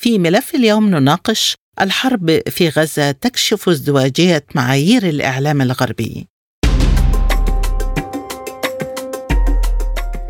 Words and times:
في 0.00 0.18
ملف 0.18 0.54
اليوم 0.54 0.88
نناقش 0.90 1.54
الحرب 1.80 2.40
في 2.48 2.68
غزة 2.68 3.10
تكشف 3.10 3.68
ازدواجية 3.68 4.44
معايير 4.54 5.08
الإعلام 5.08 5.62
الغربي. 5.62 6.28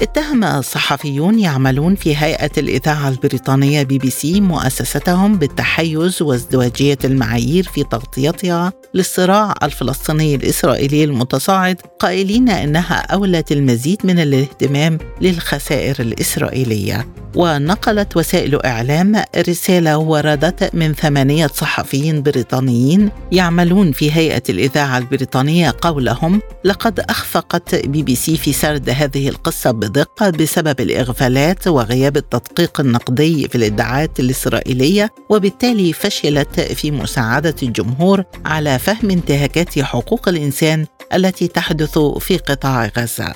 اتهم 0.01 0.63
صحفيون 0.63 1.39
يعملون 1.39 1.95
في 1.95 2.17
هيئة 2.17 2.51
الإذاعة 2.59 3.09
البريطانية 3.09 3.83
بي 3.83 3.99
بي 3.99 4.11
سي 4.11 4.41
مؤسستهم 4.41 5.39
بالتحيز 5.39 6.23
وازدواجية 6.23 6.99
المعايير 7.05 7.65
في 7.65 7.85
تغطيتها 7.85 8.73
للصراع 8.95 9.55
الفلسطيني 9.63 10.35
الإسرائيلي 10.35 11.05
المتصاعد 11.05 11.81
قائلين 11.99 12.49
إنها 12.49 12.95
أولت 12.95 13.53
المزيد 13.53 13.99
من 14.05 14.19
الاهتمام 14.19 14.99
للخسائر 15.21 15.97
الإسرائيلية. 16.01 17.07
ونقلت 17.37 18.17
وسائل 18.17 18.65
إعلام 18.65 19.23
رسالة 19.37 19.99
وردت 19.99 20.75
من 20.75 20.95
ثمانية 20.95 21.47
صحفيين 21.47 22.23
بريطانيين 22.23 23.11
يعملون 23.33 23.93
في 23.93 24.13
هيئة 24.13 24.43
الإذاعة 24.49 24.99
البريطانية 24.99 25.75
قولهم 25.81 26.41
لقد 26.65 27.01
أخفقت 27.01 27.75
بي 27.75 28.03
بي 28.03 28.15
سي 28.15 28.37
في 28.37 28.53
سرد 28.53 28.91
هذه 28.91 29.29
القصة 29.29 29.71
بدقة 29.71 30.31
بسبب 30.31 30.81
الإغفالات 30.81 31.69
وغياب 31.69 32.17
التدقيق 32.17 32.81
النقدي 32.81 33.49
في 33.49 33.55
الإدعاءات 33.55 34.21
الإسرائيلية 34.21 35.11
وبالتالي 35.31 35.93
فشلت 35.93 36.61
في 36.61 36.91
مساعدة 36.91 37.55
الجمهور 37.63 38.25
على 38.45 38.78
فهم 38.79 39.11
انتهاكات 39.11 39.79
حقوق 39.79 40.29
الإنسان 40.29 40.87
التي 41.15 41.49
تحدث 41.49 41.99
في 41.99 42.37
قطاع 42.37 42.91
غزة. 42.99 43.35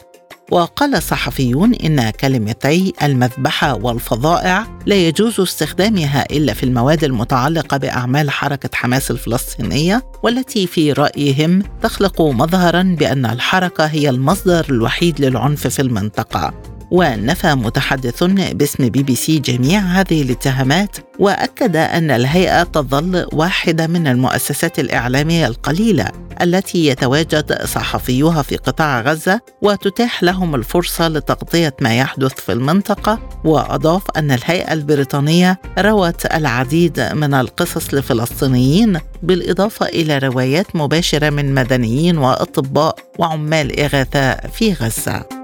وقال 0.51 1.03
صحفيون 1.03 1.75
إن 1.75 2.11
كلمتي 2.11 2.93
المذبحة 3.03 3.75
والفظائع 3.75 4.67
لا 4.87 4.97
يجوز 4.97 5.41
استخدامها 5.41 6.27
إلا 6.31 6.55
في 6.55 6.63
المواد 6.63 7.05
المتعلقة 7.05 7.77
بأعمال 7.77 8.31
حركة 8.31 8.71
حماس 8.75 9.11
الفلسطينية 9.11 10.03
والتي 10.23 10.67
في 10.67 10.93
رأيهم 10.93 11.63
تخلق 11.83 12.23
مظهرا 12.23 12.97
بأن 12.99 13.27
الحركة 13.27 13.87
هي 13.87 14.09
المصدر 14.09 14.67
الوحيد 14.71 15.21
للعنف 15.21 15.67
في 15.67 15.83
المنطقة. 15.83 16.55
ونفى 16.93 17.55
متحدث 17.55 18.25
باسم 18.25 18.89
بي 18.89 19.03
بي 19.03 19.15
سي 19.15 19.39
جميع 19.39 19.81
هذه 19.81 20.23
الاتهامات 20.23 20.97
وأكد 21.19 21.77
أن 21.77 22.11
الهيئة 22.11 22.63
تظل 22.63 23.27
واحدة 23.33 23.87
من 23.87 24.07
المؤسسات 24.07 24.79
الإعلامية 24.79 25.47
القليلة 25.47 26.09
التي 26.43 26.87
يتواجد 26.87 27.65
صحفيوها 27.65 28.43
في 28.43 28.57
قطاع 28.57 29.01
غزة 29.01 29.41
وتتاح 29.63 30.23
لهم 30.23 30.55
الفرصة 30.55 31.09
لتغطية 31.09 31.75
ما 31.81 31.99
يحدث 31.99 32.33
في 32.33 32.53
المنطقة. 32.53 33.19
وأضاف 33.45 34.03
أن 34.17 34.31
الهيئة 34.31 34.73
البريطانية 34.73 35.61
روت 35.79 36.35
العديد 36.35 37.01
من 37.01 37.35
القصص 37.35 37.95
لفلسطينيين 37.95 39.01
بالإضافة 39.23 39.87
إلى 39.87 40.19
روايات 40.19 40.77
مباشرة 40.77 41.31
من 41.31 41.55
مدنيين 41.55 42.19
وأطباء 42.19 42.97
وعمال 43.19 43.81
إغاثة 43.81 44.35
في 44.35 44.73
غزة. 44.73 45.42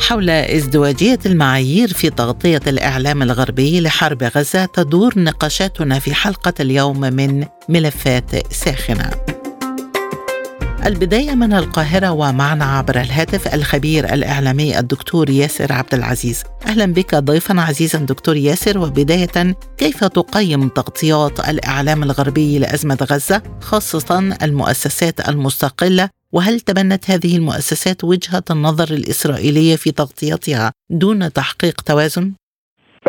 حول 0.00 0.30
ازدواجية 0.30 1.18
المعايير 1.26 1.92
في 1.92 2.10
تغطية 2.10 2.60
الإعلام 2.66 3.22
الغربي 3.22 3.80
لحرب 3.80 4.22
غزة 4.22 4.64
تدور 4.64 5.12
نقاشاتنا 5.18 5.98
في 5.98 6.14
حلقة 6.14 6.54
اليوم 6.60 7.00
من 7.00 7.44
ملفات 7.68 8.52
ساخنة. 8.52 9.10
البداية 10.86 11.34
من 11.34 11.52
القاهرة 11.52 12.10
ومعنا 12.10 12.64
عبر 12.64 13.00
الهاتف 13.00 13.54
الخبير 13.54 14.14
الإعلامي 14.14 14.78
الدكتور 14.78 15.30
ياسر 15.30 15.72
عبد 15.72 15.94
العزيز 15.94 16.42
أهلا 16.66 16.86
بك 16.86 17.14
ضيفا 17.14 17.60
عزيزا 17.60 17.98
دكتور 17.98 18.36
ياسر 18.36 18.78
وبداية 18.78 19.56
كيف 19.78 20.04
تقيم 20.04 20.68
تغطيات 20.68 21.48
الإعلام 21.48 22.02
الغربي 22.02 22.58
لأزمة 22.58 22.98
غزة 23.10 23.42
خاصة 23.60 24.36
المؤسسات 24.42 25.28
المستقلة 25.28 26.08
وهل 26.36 26.60
تبنت 26.60 27.10
هذه 27.10 27.36
المؤسسات 27.36 28.04
وجهة 28.04 28.44
النظر 28.50 28.94
الإسرائيلية 28.94 29.76
في 29.76 29.92
تغطيتها 29.92 30.72
دون 30.90 31.32
تحقيق 31.32 31.80
توازن؟ 31.80 32.32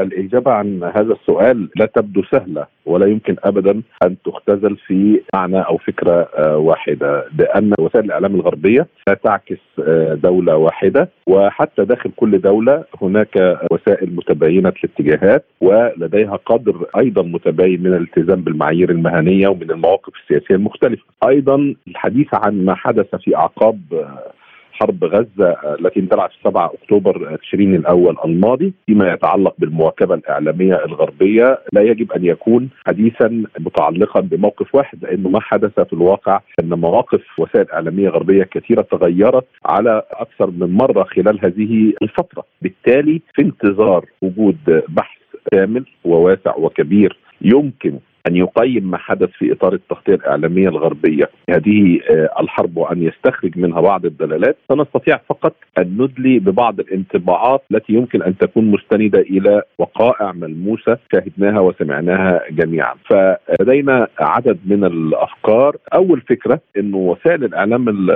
الإجابة 0.01 0.51
عن 0.51 0.83
هذا 0.83 1.13
السؤال 1.13 1.69
لا 1.75 1.85
تبدو 1.85 2.23
سهلة 2.31 2.67
ولا 2.85 3.05
يمكن 3.05 3.35
أبدا 3.43 3.81
أن 4.03 4.15
تختزل 4.25 4.77
في 4.87 5.21
معنى 5.35 5.59
أو 5.61 5.77
فكرة 5.77 6.27
آه، 6.37 6.57
واحدة 6.57 7.25
لأن 7.39 7.73
وسائل 7.79 8.05
الإعلام 8.05 8.35
الغربية 8.35 8.87
لا 9.07 9.13
تعكس 9.13 9.59
آه، 9.87 10.13
دولة 10.13 10.55
واحدة 10.55 11.09
وحتى 11.27 11.85
داخل 11.85 12.11
كل 12.15 12.41
دولة 12.41 12.83
هناك 13.01 13.59
وسائل 13.71 14.15
متباينة 14.15 14.73
الاتجاهات 14.83 15.45
ولديها 15.61 16.35
قدر 16.35 16.85
أيضا 16.97 17.23
متباين 17.23 17.83
من 17.83 17.93
الالتزام 17.93 18.41
بالمعايير 18.41 18.89
المهنية 18.89 19.47
ومن 19.47 19.71
المواقف 19.71 20.13
السياسية 20.23 20.55
المختلفة. 20.55 21.03
أيضا 21.27 21.75
الحديث 21.87 22.27
عن 22.33 22.65
ما 22.65 22.75
حدث 22.75 23.15
في 23.15 23.35
أعقاب 23.35 23.79
آه، 23.93 24.31
حرب 24.79 25.03
غزة 25.03 25.51
التي 25.79 25.99
اندلعت 25.99 26.31
في 26.31 26.37
7 26.43 26.73
أكتوبر 26.73 27.35
تشرين 27.35 27.75
الأول 27.75 28.17
الماضي 28.25 28.73
فيما 28.85 29.13
يتعلق 29.13 29.55
بالمواكبة 29.57 30.15
الإعلامية 30.15 30.85
الغربية. 30.85 31.59
لا 31.73 31.81
يجب 31.81 32.11
أن 32.11 32.25
يكون 32.25 32.69
حديثا 32.87 33.43
متعلقا 33.59 34.19
بموقف 34.19 34.75
واحد 34.75 35.03
لأنه 35.03 35.29
ما 35.29 35.39
حدث 35.39 35.79
في 35.79 35.93
الواقع 35.93 36.39
أن 36.59 36.69
مواقف 36.69 37.39
وسائل 37.39 37.71
إعلامية 37.71 38.09
غربية 38.09 38.43
كثيرة 38.43 38.81
تغيرت 38.81 39.45
على 39.65 40.03
أكثر 40.11 40.51
من 40.51 40.73
مرة 40.73 41.03
خلال 41.03 41.45
هذه 41.45 41.93
الفترة، 42.01 42.43
بالتالي 42.61 43.21
في 43.33 43.41
انتظار 43.41 44.05
وجود 44.21 44.83
بحث 44.89 45.17
كامل 45.51 45.85
وواسع 46.05 46.55
وكبير 46.57 47.17
يمكن 47.41 47.93
أن 48.27 48.35
يقيم 48.35 48.91
ما 48.91 48.97
حدث 48.97 49.29
في 49.29 49.51
إطار 49.53 49.73
التغطية 49.73 50.15
الإعلامية 50.15 50.69
الغربية. 50.69 51.29
هذه 51.49 51.99
آه، 52.09 52.29
الحرب 52.41 52.77
وأن 52.77 53.03
يستخرج 53.03 53.57
منها 53.57 53.81
بعض 53.81 54.05
الدلالات. 54.05 54.57
سنستطيع 54.69 55.19
فقط 55.29 55.55
أن 55.77 55.97
ندلي 55.99 56.39
ببعض 56.39 56.79
الانطباعات 56.79 57.63
التي 57.71 57.93
يمكن 57.93 58.23
أن 58.23 58.37
تكون 58.37 58.71
مستندة 58.71 59.19
إلى 59.19 59.61
وقائع 59.77 60.31
ملموسة 60.31 60.97
شاهدناها 61.13 61.59
وسمعناها 61.59 62.41
جميعا. 62.51 62.93
فلدينا 63.09 64.07
عدد 64.19 64.57
من 64.65 64.83
الأفكار. 64.83 65.75
أول 65.93 66.21
فكرة 66.21 66.59
إنه 66.77 66.97
وسائل 66.97 67.43
الإعلام 67.43 68.09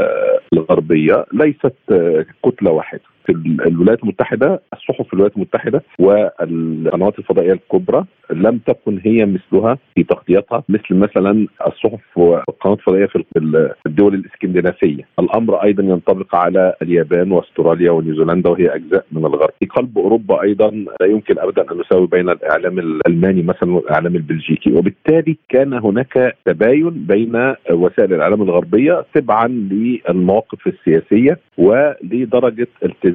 الغربية 0.54 1.26
ليست 1.34 1.76
آه، 1.92 2.26
كتلة 2.46 2.72
واحدة. 2.72 3.02
في 3.26 3.32
الولايات 3.68 4.04
المتحدة 4.04 4.62
الصحف 4.74 5.08
في 5.08 5.14
الولايات 5.14 5.36
المتحدة 5.36 5.84
والقنوات 6.00 7.20
الفضائية 7.20 7.54
الكبرى 7.54 8.06
لم 8.32 8.58
تكن 8.58 9.00
هي 9.04 9.26
مثلها 9.26 9.78
في 9.96 10.04
تغطيتها 10.04 10.64
مثل 10.70 10.96
مثلا 10.96 11.48
الصحف 11.68 12.18
والقنوات 12.18 12.80
الفضائية 12.80 13.06
في 13.06 13.24
الدول 13.86 14.14
الإسكندنافية، 14.14 15.08
الأمر 15.20 15.64
أيضا 15.64 15.84
ينطبق 15.84 16.36
على 16.36 16.74
اليابان 16.82 17.32
وأستراليا 17.32 17.92
ونيوزيلندا 17.92 18.50
وهي 18.50 18.76
أجزاء 18.76 19.06
من 19.12 19.26
الغرب، 19.26 19.50
في 19.60 19.66
قلب 19.66 19.98
أوروبا 19.98 20.42
أيضا 20.42 20.70
لا 20.70 21.08
يمكن 21.08 21.40
ابدا 21.40 21.72
أن 21.72 21.80
نساوي 21.80 22.08
بين 22.08 22.30
الإعلام 22.30 22.80
الألماني 22.80 23.42
مثلا 23.42 23.72
والإعلام 23.74 24.16
البلجيكي، 24.16 24.74
وبالتالي 24.74 25.38
كان 25.50 25.74
هناك 25.74 26.36
تباين 26.46 26.90
بين 26.90 27.54
وسائل 27.72 28.14
الإعلام 28.14 28.42
الغربية 28.42 29.06
تبعا 29.14 29.48
للمواقف 29.48 30.68
السياسية 30.68 31.40
ولدرجة 31.58 32.68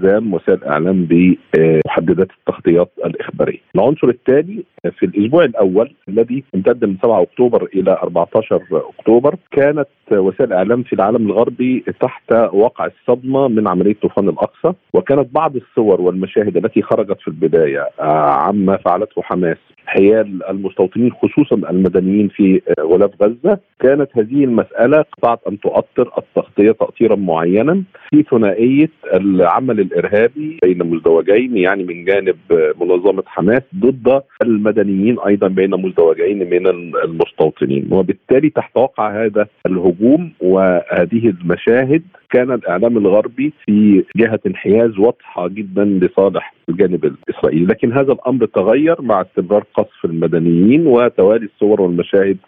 وسائل 0.04 0.58
الاعلام 0.58 1.04
بمحددات 1.10 2.28
التغطيات 2.38 2.90
الإخبارية. 3.04 3.58
العنصر 3.74 4.08
الثاني 4.08 4.64
في 4.98 5.06
الأسبوع 5.06 5.44
الأول 5.44 5.94
الذي 6.08 6.44
امتد 6.54 6.84
من 6.84 6.96
7 7.02 7.22
أكتوبر 7.22 7.68
إلى 7.74 7.92
14 8.02 8.62
أكتوبر 8.98 9.34
كانت 9.50 9.88
وسائل 10.12 10.52
الاعلام 10.52 10.82
في 10.82 10.92
العالم 10.92 11.26
الغربي 11.26 11.84
تحت 12.00 12.32
وقع 12.52 12.86
الصدمة 12.86 13.48
من 13.48 13.68
عملية 13.68 13.94
طوفان 14.02 14.28
الأقصى 14.28 14.72
وكانت 14.92 15.34
بعض 15.34 15.56
الصور 15.56 16.00
والمشاهد 16.00 16.56
التي 16.56 16.82
خرجت 16.82 17.20
في 17.20 17.28
البداية 17.28 17.88
عما 18.00 18.76
فعلته 18.76 19.22
حماس 19.22 19.56
حيال 19.86 20.42
المستوطنين 20.50 21.12
خصوصا 21.12 21.56
المدنيين 21.70 22.28
في 22.28 22.62
غلاف 22.80 23.10
غزة 23.22 23.58
كانت 23.80 24.08
هذه 24.18 24.44
المسألة 24.44 25.04
قطعت 25.12 25.40
أن 25.48 25.60
تؤطر 25.60 26.10
التغطية 26.18 26.72
تاطيرا 26.72 27.16
معينا 27.16 27.82
في 28.10 28.22
ثنائية 28.30 28.90
العمل 29.14 29.80
الإرهابي 29.86 30.58
بين 30.62 30.78
مزدوجين 30.78 31.56
يعني 31.56 31.84
من 31.84 32.04
جانب 32.04 32.36
منظمة 32.80 33.22
حماس 33.26 33.62
ضد 33.76 34.22
المدنيين 34.42 35.16
أيضا 35.26 35.48
بين 35.48 35.70
مزدوجين 35.70 36.50
من 36.50 36.66
المستوطنين. 37.04 37.88
وبالتالي 37.90 38.50
تحت 38.50 38.76
وقع 38.76 39.24
هذا 39.24 39.46
الهجوم 39.66 40.32
وهذه 40.40 41.28
المشاهد. 41.28 42.02
كان 42.30 42.52
الإعلام 42.52 42.98
الغربي 42.98 43.52
في 43.66 44.04
جهة 44.16 44.40
انحياز 44.46 44.98
واضحة 44.98 45.48
جدا 45.48 45.84
لصالح 45.84 46.54
الجانب 46.68 47.04
الإسرائيلي، 47.04 47.66
لكن 47.66 47.92
هذا 47.92 48.12
الأمر 48.12 48.46
تغير 48.46 49.02
مع 49.02 49.20
استمرار 49.22 49.64
قصف 49.74 50.04
المدنيين 50.04 50.86
وتوالي 50.86 51.46
الصور 51.54 51.80
والمشاهد 51.80 52.38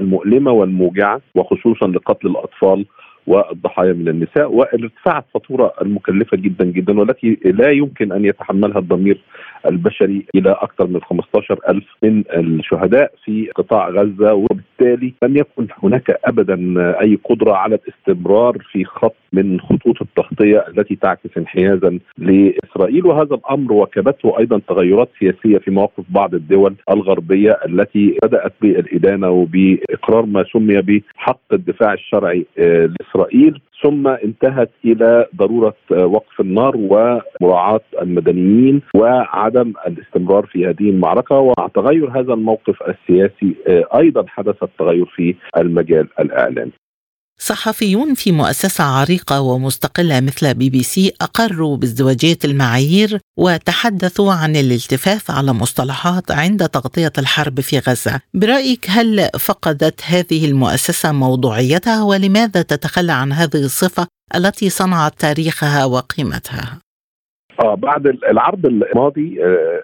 المؤلمة 0.00 0.52
والموجعة 0.52 1.20
وخصوصا 1.34 1.86
لقتل 1.86 2.28
الأطفال 2.28 2.86
والضحايا 3.26 3.92
من 3.92 4.08
النساء 4.08 4.52
وارتفاع 4.52 5.18
الفاتوره 5.18 5.72
المكلفة 5.82 6.36
جدا 6.36 6.64
جدا 6.64 7.00
والتي 7.00 7.38
لا 7.44 7.70
يمكن 7.70 8.12
أن 8.12 8.24
يتحملها 8.24 8.78
الضمير 8.78 9.20
البشري 9.68 10.26
إلى 10.34 10.50
أكثر 10.50 10.86
من 10.86 11.00
15 11.00 11.58
ألف 11.68 11.84
من 12.02 12.24
الشهداء 12.36 13.12
في 13.24 13.50
قطاع 13.54 13.88
غزة 13.88 14.34
وبالتالي 14.34 15.12
لم 15.22 15.36
يكن 15.36 15.66
هناك 15.82 16.20
ابدا 16.24 16.56
أي 17.00 17.18
قدرة 17.24 17.52
على 17.52 17.74
الاستمرار 17.74 18.58
في 18.72 18.84
خط 18.84 19.14
من 19.32 19.60
خطوط 19.60 20.02
التغطية 20.02 20.64
التي 20.68 20.96
تعكس 20.96 21.30
انحيازا 21.38 21.98
لإسرائيل. 22.18 23.06
وهذا 23.06 23.34
الأمر 23.34 23.72
وكبته 23.72 24.38
أيضا 24.38 24.60
تغيرات 24.68 25.08
سياسية 25.18 25.58
في 25.58 25.70
مواقف 25.70 26.04
بعض 26.08 26.34
الدول 26.34 26.74
الغربية 26.90 27.58
التي 27.68 28.18
بدأت 28.24 28.52
بالإدانة 28.62 29.30
وبإقرار 29.30 30.26
ما 30.26 30.44
سمي 30.52 30.82
بحق 30.82 31.40
الدفاع 31.52 31.92
الشرعي 31.92 32.46
آه، 32.58 32.86
لإسرائيل. 33.00 33.60
ثم 33.82 34.08
انتهت 34.08 34.70
إلى 34.84 35.26
ضرورة 35.36 35.74
وقف 35.90 36.40
النار 36.40 36.76
ومراعاة 36.76 37.80
المدنيين 38.02 38.82
وعدم 38.94 39.55
الاستمرار 39.60 40.46
في 40.46 40.66
هذه 40.66 40.90
المعركة 40.90 41.34
ومع 41.34 41.68
تغير 41.74 42.20
هذا 42.20 42.32
الموقف 42.32 42.82
السياسي 42.82 43.56
آه، 43.66 43.98
أيضا 43.98 44.24
حدث 44.28 44.62
التغير 44.62 45.06
في 45.16 45.34
المجال 45.56 46.08
الإعلامي. 46.20 46.72
صحفيون 47.38 48.14
في 48.14 48.32
مؤسسة 48.32 48.84
عريقة 48.84 49.40
ومستقلة 49.40 50.20
مثل 50.20 50.54
بي 50.54 50.70
بي 50.70 50.82
سي 50.82 51.12
أقروا 51.20 51.76
بازدواجية 51.76 52.38
المعايير 52.44 53.18
وتحدثوا 53.38 54.32
عن 54.32 54.56
الالتفاف 54.56 55.30
على 55.30 55.52
مصطلحات 55.52 56.30
عند 56.30 56.68
تغطية 56.68 57.12
الحرب 57.18 57.60
في 57.60 57.78
غزة 57.78 58.20
برأيك 58.34 58.86
هل 58.88 59.28
فقدت 59.38 60.00
هذه 60.06 60.44
المؤسسة 60.50 61.12
موضوعيتها 61.12 62.02
ولماذا 62.02 62.62
تتخلى 62.62 63.12
عن 63.12 63.32
هذه 63.32 63.64
الصفة 63.64 64.06
التي 64.34 64.70
صنعت 64.70 65.20
تاريخها 65.20 65.84
وقيمتها؟ 65.84 66.85
آه 67.64 67.74
بعد 67.74 68.06
العرض 68.06 68.66
الماضي 68.66 69.44
آه 69.44 69.82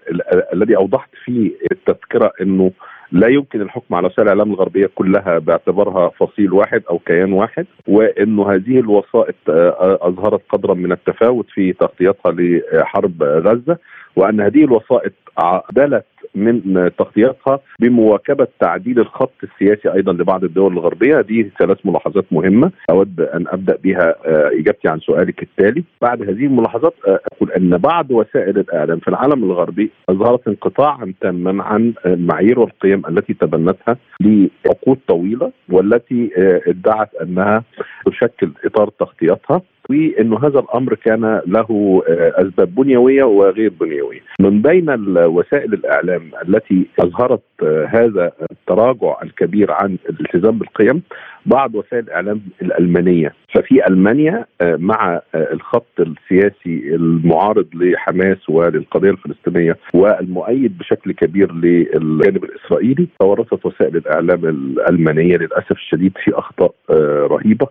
الذي 0.52 0.76
أوضحت 0.76 1.10
فيه 1.24 1.50
التذكرة 1.72 2.32
إنه 2.40 2.70
لا 3.12 3.28
يمكن 3.28 3.60
الحكم 3.60 3.94
على 3.94 4.06
وسائل 4.06 4.22
الاعلام 4.22 4.52
الغربية 4.52 4.90
كلها 4.94 5.38
باعتبارها 5.38 6.08
فصيل 6.08 6.52
واحد 6.52 6.82
أو 6.90 6.98
كيان 6.98 7.32
واحد 7.32 7.66
وإنه 7.88 8.52
هذه 8.52 8.78
الوسائط 8.78 9.34
آه، 9.48 9.98
أظهرت 10.02 10.40
قدرا 10.48 10.74
من 10.74 10.92
التفاوت 10.92 11.46
في 11.50 11.72
تغطيتها 11.72 12.32
لحرب 12.32 13.22
غزة 13.22 13.78
وأن 14.16 14.40
هذه 14.40 14.64
الوسائط 14.64 15.12
عدلت 15.38 16.04
من 16.34 16.90
تغطيتها 16.98 17.60
بمواكبة 17.78 18.46
تعديل 18.60 18.98
الخط 19.00 19.32
السياسي 19.42 19.92
أيضا 19.92 20.12
لبعض 20.12 20.44
الدول 20.44 20.72
الغربية. 20.72 21.20
دي 21.20 21.50
ثلاث 21.58 21.78
ملاحظات 21.84 22.24
مهمة 22.32 22.70
أود 22.90 23.20
أن 23.20 23.44
أبدأ 23.48 23.76
بها 23.84 24.14
آه، 24.26 24.50
إجابتي 24.60 24.88
عن 24.88 25.00
سؤالك 25.00 25.42
التالي. 25.42 25.84
بعد 26.02 26.22
هذه 26.22 26.46
الملاحظات 26.46 26.94
آه، 27.08 27.20
أقول 27.32 27.52
أن 27.52 27.78
بعض 27.78 28.10
وسائل 28.10 28.58
الإعلام 28.58 28.98
في 28.98 29.08
العالم 29.08 29.44
الغربي 29.44 29.90
أظهرت 30.08 30.48
انقطاعا 30.48 31.12
تاما 31.20 31.62
عن 31.64 31.92
المعايير 32.06 32.60
والقيم 32.60 33.02
التي 33.08 33.34
تبنتها 33.34 33.96
لعقود 34.20 34.98
طويلة 35.08 35.52
والتي 35.68 36.30
آه، 36.38 36.60
ادعت 36.66 37.14
أنها 37.14 37.62
تشكل 38.06 38.50
إطار 38.64 38.88
تغطيتها. 38.88 39.62
وانه 39.92 40.38
هذا 40.38 40.58
الأمر 40.58 40.94
كان 40.94 41.40
له 41.46 42.02
أسباب 42.08 42.74
بنيوية 42.74 43.24
وغير 43.24 43.72
بنيوية. 43.80 44.20
من 44.40 44.62
بين 44.62 44.90
وسائل 45.16 45.72
الإعلام 45.72 46.22
التي 46.48 46.86
أظهرت 47.00 47.42
هذا 47.88 48.32
التراجع 48.50 49.22
الكبير 49.22 49.72
عن 49.72 49.96
الالتزام 50.10 50.58
بالقيم 50.58 51.02
بعض 51.46 51.74
وسائل 51.74 52.04
الإعلام 52.04 52.40
الألمانية 52.62 53.34
ففي 53.54 53.86
ألمانيا 53.86 54.46
آه، 54.60 54.76
مع 54.76 55.20
آه، 55.34 55.52
الخط 55.52 56.00
السياسي 56.00 56.94
المعارض 56.94 57.66
لحماس 57.74 58.50
وللقضية 58.50 59.10
الفلسطينية 59.10 59.76
والمؤيد 59.94 60.78
بشكل 60.78 61.12
كبير 61.12 61.52
للجانب 61.52 62.44
الإسرائيلي 62.44 63.08
تورطت 63.20 63.66
وسائل 63.66 63.96
الإعلام 63.96 64.44
الألمانية 64.44 65.36
للأسف 65.36 65.72
الشديد 65.72 66.12
في 66.24 66.38
أخطاء 66.38 66.74
آه، 66.90 67.26
رهيبة 67.30 67.66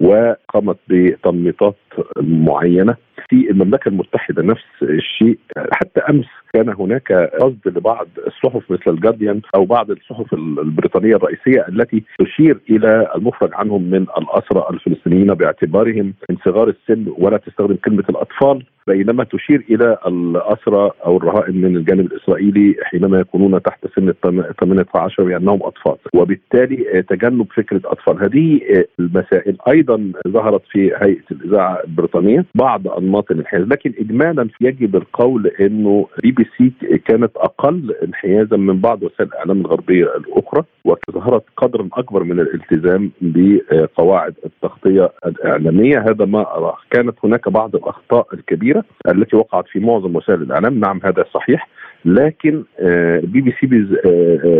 وقامت 0.00 0.76
بتنميطات 0.88 1.76
معينة 2.20 2.96
في 3.30 3.50
المملكة 3.50 3.88
المتحدة. 3.88 4.42
نفس 4.42 4.64
الشيء 4.82 5.38
حتى 5.72 6.00
أمس 6.00 6.26
كان 6.54 6.68
هناك 6.68 7.12
قصد 7.12 7.58
لبعض 7.66 8.08
الصحف 8.26 8.70
مثل 8.70 8.90
الجارديان 8.90 9.40
أو 9.54 9.64
بعض 9.64 9.90
الصحف 9.90 10.34
البريطانية 10.34 11.16
الرئيسية 11.16 11.66
التي 11.68 12.04
تشير 12.18 12.60
إلى 12.70 13.12
المفرج 13.16 13.50
عنهم 13.54 13.82
من 13.82 14.02
الأسرى 14.02 14.66
الفلسطينيين 14.70 15.34
باعتبارهم 15.34 16.14
من 16.30 16.36
صغار 16.44 16.68
السن 16.68 17.06
ولا 17.18 17.36
تستخدم 17.36 17.76
كلمة 17.76 18.04
الأطفال. 18.10 18.66
بينما 18.86 19.24
تشير 19.24 19.64
إلى 19.70 19.98
الأسرى 20.06 20.90
أو 21.06 21.16
الرهائن 21.16 21.60
من 21.60 21.76
الجانب 21.76 22.12
الإسرائيلي 22.12 22.76
حينما 22.82 23.18
يكونون 23.20 23.62
تحت 23.62 23.86
سن 23.96 24.12
18 24.60 25.24
بانهم 25.24 25.62
أطفال. 25.62 25.96
وبالتالي 26.14 27.02
تجنب 27.02 27.46
فكرة 27.56 27.80
أطفال. 27.84 28.22
هذه 28.22 28.60
المسائل. 29.00 29.56
أيضا 29.68 30.12
ظهرت 30.28 30.62
في 30.70 30.92
هيئة 31.02 31.24
الإذاعة 31.30 31.80
البريطانية 31.84 32.44
بعض 32.54 32.88
أنماط 32.88 33.30
الانحياز. 33.30 33.62
لكن 33.62 33.92
اجمالا 33.98 34.48
يجب 34.60 34.96
القول 34.96 35.46
إنه 35.46 36.06
بي 36.22 36.30
بي 36.30 36.46
سي 36.58 36.72
كانت 36.98 37.36
أقل 37.36 37.94
انحيازا 38.04 38.56
من 38.56 38.80
بعض 38.80 39.02
وسائل 39.02 39.28
الإعلام 39.28 39.60
الغربية 39.60 40.04
الأخرى 40.16 40.64
وظهرت 40.84 41.44
قدرا 41.56 41.88
أكبر 41.92 42.24
من 42.24 42.40
الالتزام 42.40 43.10
بقواعد 43.20 44.34
التغطية 44.46 45.12
الإعلامية. 45.26 45.98
هذا 45.98 46.24
ما 46.24 46.40
أراه. 46.40 46.76
كانت 46.90 47.14
هناك 47.24 47.48
بعض 47.48 47.76
الأخطاء 47.76 48.26
الكبيرة 48.34 48.73
التي 49.08 49.36
وقعت 49.36 49.68
في 49.68 49.80
معظم 49.80 50.16
وسائل 50.16 50.42
الإعلام. 50.42 50.80
نعم 50.80 51.00
هذا 51.04 51.24
صحيح. 51.34 51.68
لكن 52.04 52.64
بي 53.22 53.40
بي 53.40 53.54
سي 53.60 53.66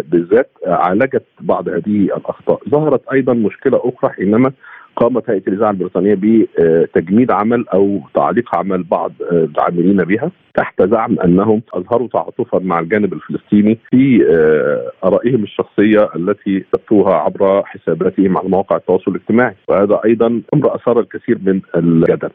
بالذات 0.08 0.50
عالجت 0.66 1.24
بعض 1.40 1.68
هذه 1.68 1.86
الأخطاء. 1.86 2.60
ظهرت 2.68 3.08
أيضا 3.12 3.32
مشكلة 3.32 3.80
أخرى 3.84 4.10
حينما 4.10 4.52
قامت 4.96 5.30
هيئة 5.30 5.42
الإذاعة 5.48 5.70
البريطانية 5.70 6.18
بتجميد 6.22 7.30
عمل 7.30 7.68
أو 7.68 8.00
تعليق 8.14 8.56
عمل 8.56 8.82
بعض 8.82 9.12
العاملين 9.32 9.96
بها 9.96 10.30
تحت 10.54 10.82
زعم 10.82 11.20
أنهم 11.20 11.62
أظهروا 11.74 12.08
تعاطفا 12.08 12.58
مع 12.58 12.78
الجانب 12.78 13.12
الفلسطيني 13.12 13.78
في 13.90 14.26
آه، 14.30 15.06
آرائهم 15.06 15.42
الشخصية 15.42 16.08
التي 16.16 16.64
كتبوها 16.72 17.14
عبر 17.14 17.62
حساباتهم 17.64 18.38
على 18.38 18.48
مواقع 18.48 18.76
التواصل 18.76 19.10
الاجتماعي 19.10 19.54
وهذا 19.68 20.00
أيضا 20.04 20.42
أمر 20.54 20.74
أثار 20.74 21.00
الكثير 21.00 21.38
من 21.42 21.60
الجدل. 21.76 22.30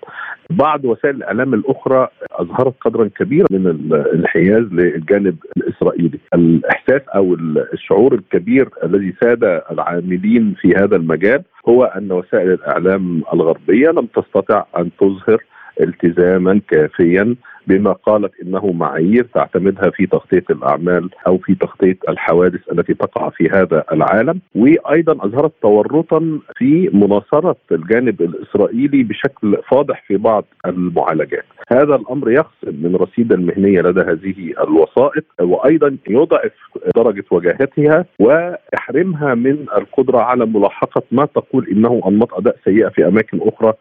بعض 0.50 0.86
وسائل 0.86 1.16
الإعلام 1.16 1.54
الأخرى 1.54 2.08
أظهرت 2.32 2.74
قدرا 2.82 3.10
كبيرا 3.20 3.48
من 3.52 3.68
الانحياز 3.68 4.64
للجانب 4.72 5.36
الإسرائيلي. 5.58 6.20
الإحساس 6.34 7.02
أو 7.16 7.34
الشعور 7.74 8.14
الكبير 8.14 8.70
الذي 8.84 9.14
ساد 9.22 9.44
العاملين 9.72 10.56
في 10.62 10.74
هذا 10.76 10.96
المجال 10.96 11.44
هو 11.70 11.84
أن 11.84 12.12
وسائل 12.12 12.49
الأعلام 12.54 13.24
الغربية 13.34 13.90
لم 13.90 14.06
تستطع 14.06 14.66
أن 14.78 14.90
تظهر 15.00 15.44
التزاما 15.80 16.62
كافيا 16.68 17.36
بما 17.68 17.92
قالت 17.92 18.32
إنه 18.44 18.72
معايير 18.72 19.28
تعتمدها 19.34 19.90
في 19.90 20.06
تغطيه 20.06 20.44
الأعمال 20.50 21.10
أو 21.28 21.38
في 21.38 21.56
تغطيه 21.56 21.98
الحوادث 22.10 22.60
التي 22.72 22.94
تقع 22.94 23.30
في 23.30 23.50
هذا 23.50 23.84
العالم 23.92 24.40
وأيضا 24.56 25.26
أظهرت 25.26 25.52
تورطا 25.62 26.40
في 26.58 26.90
مناصرة 26.94 27.56
الجانب 27.72 28.22
الإسرائيلي 28.22 29.04
بشكل 29.04 29.58
فاضح 29.72 30.04
في 30.08 30.18
بعض 30.18 30.46
المعالجات. 30.66 31.46
هذا 31.72 31.96
الأمر 31.96 32.32
يخصم 32.32 32.76
من 32.84 32.96
رصيد 32.96 33.32
المهنية 33.32 33.82
لدى 33.82 34.02
هذه 34.02 34.54
الوسائط 34.64 35.24
وأيضا 35.42 35.98
يضعف 36.10 36.52
درجة 36.96 37.24
وجاهتها 37.32 38.06
ويحرمها 38.20 39.36
من 39.36 39.66
القدرة 39.78 40.18
على 40.20 40.46
ملاحقة 40.46 41.02
ما 41.12 41.26
تقول 41.26 41.68
إنه 41.72 42.02
أنماط 42.08 42.34
أداء 42.34 42.56
سيئة 42.66 42.90
في 42.90 43.08
أماكن 43.08 43.40
أخرى 43.42 43.74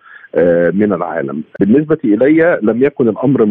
من 0.75 0.93
العالم. 0.93 1.43
بالنسبة 1.61 1.99
إلي 2.05 2.59
لم 2.63 2.83
يكن 2.83 3.09
الأمر 3.09 3.47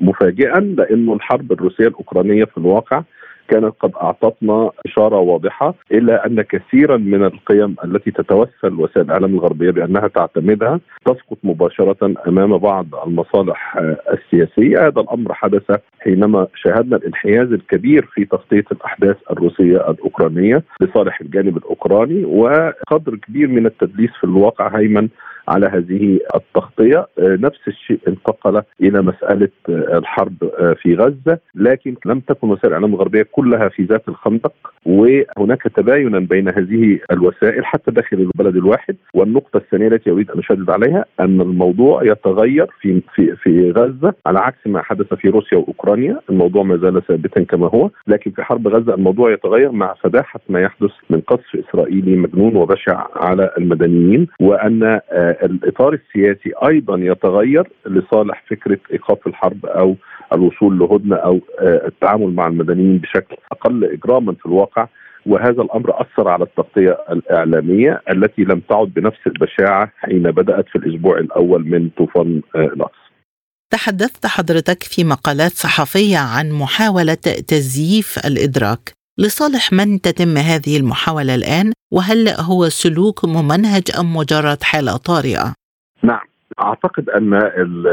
مفاجئا 0.00 0.60
لأنه 0.60 1.14
الحرب 1.14 1.52
الروسية 1.52 1.86
الأوكرانية 1.86 2.44
في 2.44 2.58
الواقع 2.58 3.02
كانت 3.48 3.74
قد 3.80 3.92
أعطتنا 4.02 4.70
إشارة 4.86 5.16
واضحة 5.18 5.74
إلى 5.92 6.14
أن 6.14 6.42
كثيرا 6.42 6.96
من 6.96 7.24
القيم 7.24 7.76
التي 7.84 8.10
تتوسل 8.10 8.74
وسائل 8.74 9.06
الإعلام 9.06 9.34
الغربية 9.34 9.70
بأنها 9.70 10.08
تعتمدها 10.08 10.80
تسقط 11.04 11.38
مباشرة 11.44 12.14
أمام 12.28 12.58
بعض 12.58 12.86
المصالح 13.06 13.76
السياسية، 14.12 14.86
هذا 14.86 15.00
الأمر 15.00 15.34
حدث 15.34 15.80
حينما 16.00 16.46
شاهدنا 16.54 16.96
الانحياز 16.96 17.52
الكبير 17.52 18.08
في 18.14 18.24
تغطية 18.24 18.64
الأحداث 18.72 19.16
الروسية 19.30 19.90
الأوكرانية 19.90 20.62
لصالح 20.80 21.20
الجانب 21.20 21.56
الأوكراني 21.56 22.24
وقدر 22.24 23.16
كبير 23.16 23.48
من 23.48 23.66
التدليس 23.66 24.10
في 24.20 24.24
الواقع 24.24 24.78
هيمن 24.78 25.08
على 25.50 25.66
هذه 25.66 26.18
التغطية. 26.34 26.98
آه، 27.18 27.36
نفس 27.40 27.60
الشيء 27.68 28.00
انتقل 28.08 28.62
إلى 28.80 29.02
مسألة 29.02 29.48
آه، 29.68 29.98
الحرب 29.98 30.44
آه، 30.44 30.72
في 30.72 30.94
غزة 30.94 31.38
لكن 31.54 31.96
لم 32.06 32.20
تكن 32.20 32.50
وسائل 32.50 32.68
الإعلام 32.68 32.94
الغربية 32.94 33.26
كلها 33.32 33.68
في 33.68 33.82
ذات 33.82 34.08
الخندق. 34.08 34.52
وهناك 34.86 35.62
تباينا 35.62 36.18
بين 36.18 36.48
هذه 36.48 36.98
الوسائل 37.12 37.66
حتى 37.66 37.90
داخل 37.90 38.16
البلد 38.16 38.56
الواحد 38.56 38.96
والنقطة 39.14 39.56
الثانية 39.56 39.88
التي 39.88 40.10
أريد 40.10 40.30
أن 40.30 40.38
أشدد 40.38 40.70
عليها 40.70 41.04
أن 41.20 41.40
الموضوع 41.40 42.04
يتغير 42.04 42.66
في 42.80 43.02
في 43.14 43.36
في 43.36 43.70
غزة 43.70 44.14
على 44.26 44.38
عكس 44.38 44.66
ما 44.66 44.82
حدث 44.82 45.14
في 45.14 45.28
روسيا 45.28 45.58
وأوكرانيا. 45.58 46.20
الموضوع 46.30 46.62
ما 46.62 46.76
زال 46.76 47.02
ثابتا 47.06 47.42
كما 47.42 47.66
هو 47.66 47.90
لكن 48.06 48.30
في 48.30 48.42
حرب 48.42 48.68
غزة 48.68 48.94
الموضوع 48.94 49.32
يتغير 49.32 49.72
مع 49.72 49.94
فداحة 49.94 50.40
ما 50.48 50.60
يحدث 50.60 50.90
من 51.10 51.20
قصف 51.20 51.56
إسرائيلي 51.68 52.16
مجنون 52.16 52.56
وبشع 52.56 53.06
على 53.16 53.50
المدنيين 53.58 54.26
وأن 54.40 55.00
الإطار 55.42 55.92
السياسي 55.92 56.52
أيضا 56.68 56.98
يتغير 56.98 57.68
لصالح 57.86 58.44
فكرة 58.50 58.78
إيقاف 58.92 59.26
الحرب 59.26 59.66
أو 59.66 59.96
الوصول 60.32 60.78
لهدنة 60.78 61.16
أو 61.16 61.40
آه، 61.60 61.86
التعامل 61.86 62.34
مع 62.34 62.46
المدنيين 62.46 62.98
بشكل 62.98 63.36
أقل 63.52 63.84
إجراما 63.84 64.32
في 64.32 64.46
الواقع 64.46 64.88
وهذا 65.26 65.62
الأمر 65.62 66.00
أثر 66.00 66.28
على 66.28 66.44
التغطية 66.44 66.98
الإعلامية 67.10 68.02
التي 68.10 68.42
لم 68.42 68.60
تعد 68.60 68.86
بنفس 68.86 69.26
البشاعة 69.26 69.92
حين 69.96 70.22
بدأت 70.22 70.68
في 70.68 70.76
الأسبوع 70.76 71.18
الأول 71.18 71.68
من 71.68 71.88
طوفان 71.88 72.42
آه، 72.54 72.58
الأقصى. 72.58 73.10
تحدثت 73.70 74.26
حضرتك 74.26 74.82
في 74.82 75.04
مقالات 75.04 75.52
صحفية 75.52 76.18
عن 76.18 76.52
محاولة 76.52 77.14
تزييف 77.48 78.26
الإدراك 78.26 78.92
لصالح 79.18 79.72
من 79.72 80.00
تتم 80.00 80.36
هذه 80.36 80.76
المحاولة 80.76 81.34
الآن 81.34 81.72
وهل 81.92 82.28
هو 82.28 82.68
سلوك 82.68 83.24
ممنهج 83.24 83.82
أم 84.00 84.16
مجرد 84.16 84.62
حالة 84.62 84.96
طارئة؟ 84.96 85.54
نعم 86.02 86.26
أعتقد 86.62 87.10
أن 87.10 87.34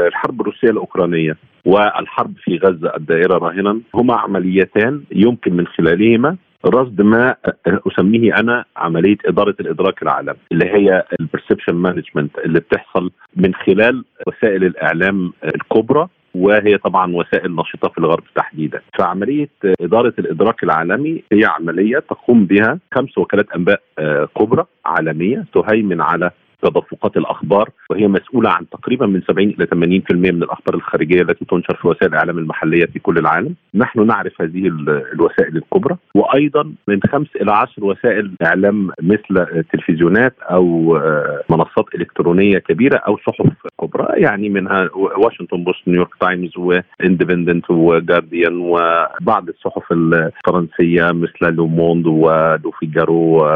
الحرب 0.06 0.40
الروسية 0.40 0.68
الأوكرانية 0.70 1.36
والحرب 1.64 2.32
في 2.44 2.56
غزة 2.56 2.96
الدائرة 2.96 3.38
راهنا 3.38 3.80
هما 3.94 4.14
عمليتان 4.16 5.02
يمكن 5.12 5.56
من 5.56 5.66
خلالهما 5.66 6.36
رصد 6.66 7.02
ما 7.02 7.34
أسميه 7.66 8.36
أنا 8.36 8.64
عملية 8.76 9.16
إدارة 9.26 9.54
الإدراك 9.60 10.02
العالمي 10.02 10.36
اللي 10.52 10.64
هي 10.66 11.04
ال 11.20 11.25
perception 11.25 11.74
management 11.74 12.38
اللي 12.38 12.60
بتحصل 12.60 13.10
من 13.36 13.54
خلال 13.54 14.04
وسائل 14.26 14.64
الإعلام 14.64 15.32
الكبرى 15.44 16.08
وهي 16.34 16.78
طبعا 16.78 17.14
وسائل 17.16 17.56
نشطة 17.56 17.88
في 17.88 17.98
الغرب 17.98 18.22
تحديدا. 18.34 18.80
فعملية 18.98 19.48
إدارة 19.80 20.12
الإدراك 20.18 20.62
العالمي 20.64 21.22
هي 21.32 21.44
عملية 21.44 21.98
تقوم 21.98 22.44
بها 22.44 22.78
خمس 22.94 23.18
وكالات 23.18 23.46
أنباء 23.56 23.80
آه، 23.98 24.28
كبرى 24.38 24.64
عالمية 24.86 25.44
تهيمن 25.54 26.00
على 26.00 26.30
تدفقات 26.62 27.16
الأخبار 27.16 27.70
وهي 27.90 28.08
مسؤولة 28.08 28.50
عن 28.50 28.68
تقريبا 28.68 29.06
من 29.06 29.22
70 29.22 29.48
إلى 29.48 29.66
80% 29.66 30.14
من 30.14 30.42
الأخبار 30.42 30.74
الخارجية 30.74 31.22
التي 31.22 31.44
تنشر 31.44 31.74
في 31.74 31.88
وسائل 31.88 32.12
الإعلام 32.12 32.38
المحلية 32.38 32.86
في 32.86 32.98
كل 32.98 33.18
العالم، 33.18 33.54
نحن 33.74 34.06
نعرف 34.06 34.42
هذه 34.42 34.66
الوسائل 35.12 35.56
الكبرى 35.56 35.96
وأيضا 36.14 36.72
من 36.88 37.00
خمس 37.12 37.26
إلى 37.40 37.52
عشر 37.52 37.84
وسائل 37.84 38.30
إعلام 38.42 38.90
مثل 39.02 39.46
تلفزيونات 39.72 40.34
أو 40.50 40.96
آه، 40.96 41.42
منصات 41.50 41.94
إلكترونية 41.94 42.58
كبيرة 42.58 42.96
أو 42.96 43.18
صحف 43.26 43.52
كبرى 43.80 44.20
يعني 44.20 44.48
منها 44.48 44.90
واشنطن 44.94 45.64
بوست 45.64 45.88
نيويورك 45.88 46.14
تايمز 46.20 46.52
واندبندنت 46.56 47.70
وجارديان 47.70 48.56
وبعض 48.58 49.48
الصحف 49.48 49.92
الفرنسية 49.92 51.12
مثل 51.12 51.54
لوموند 51.54 52.06
ولو 52.06 52.70
فيجارو 52.70 53.48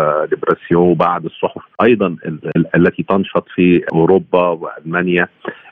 وبعض 0.74 1.24
الصحف. 1.24 1.62
أيضا 1.82 2.16
التي 2.76 2.91
تنشط 3.00 3.48
في 3.54 3.84
أوروبا 3.92 4.48
وألمانيا. 4.48 5.28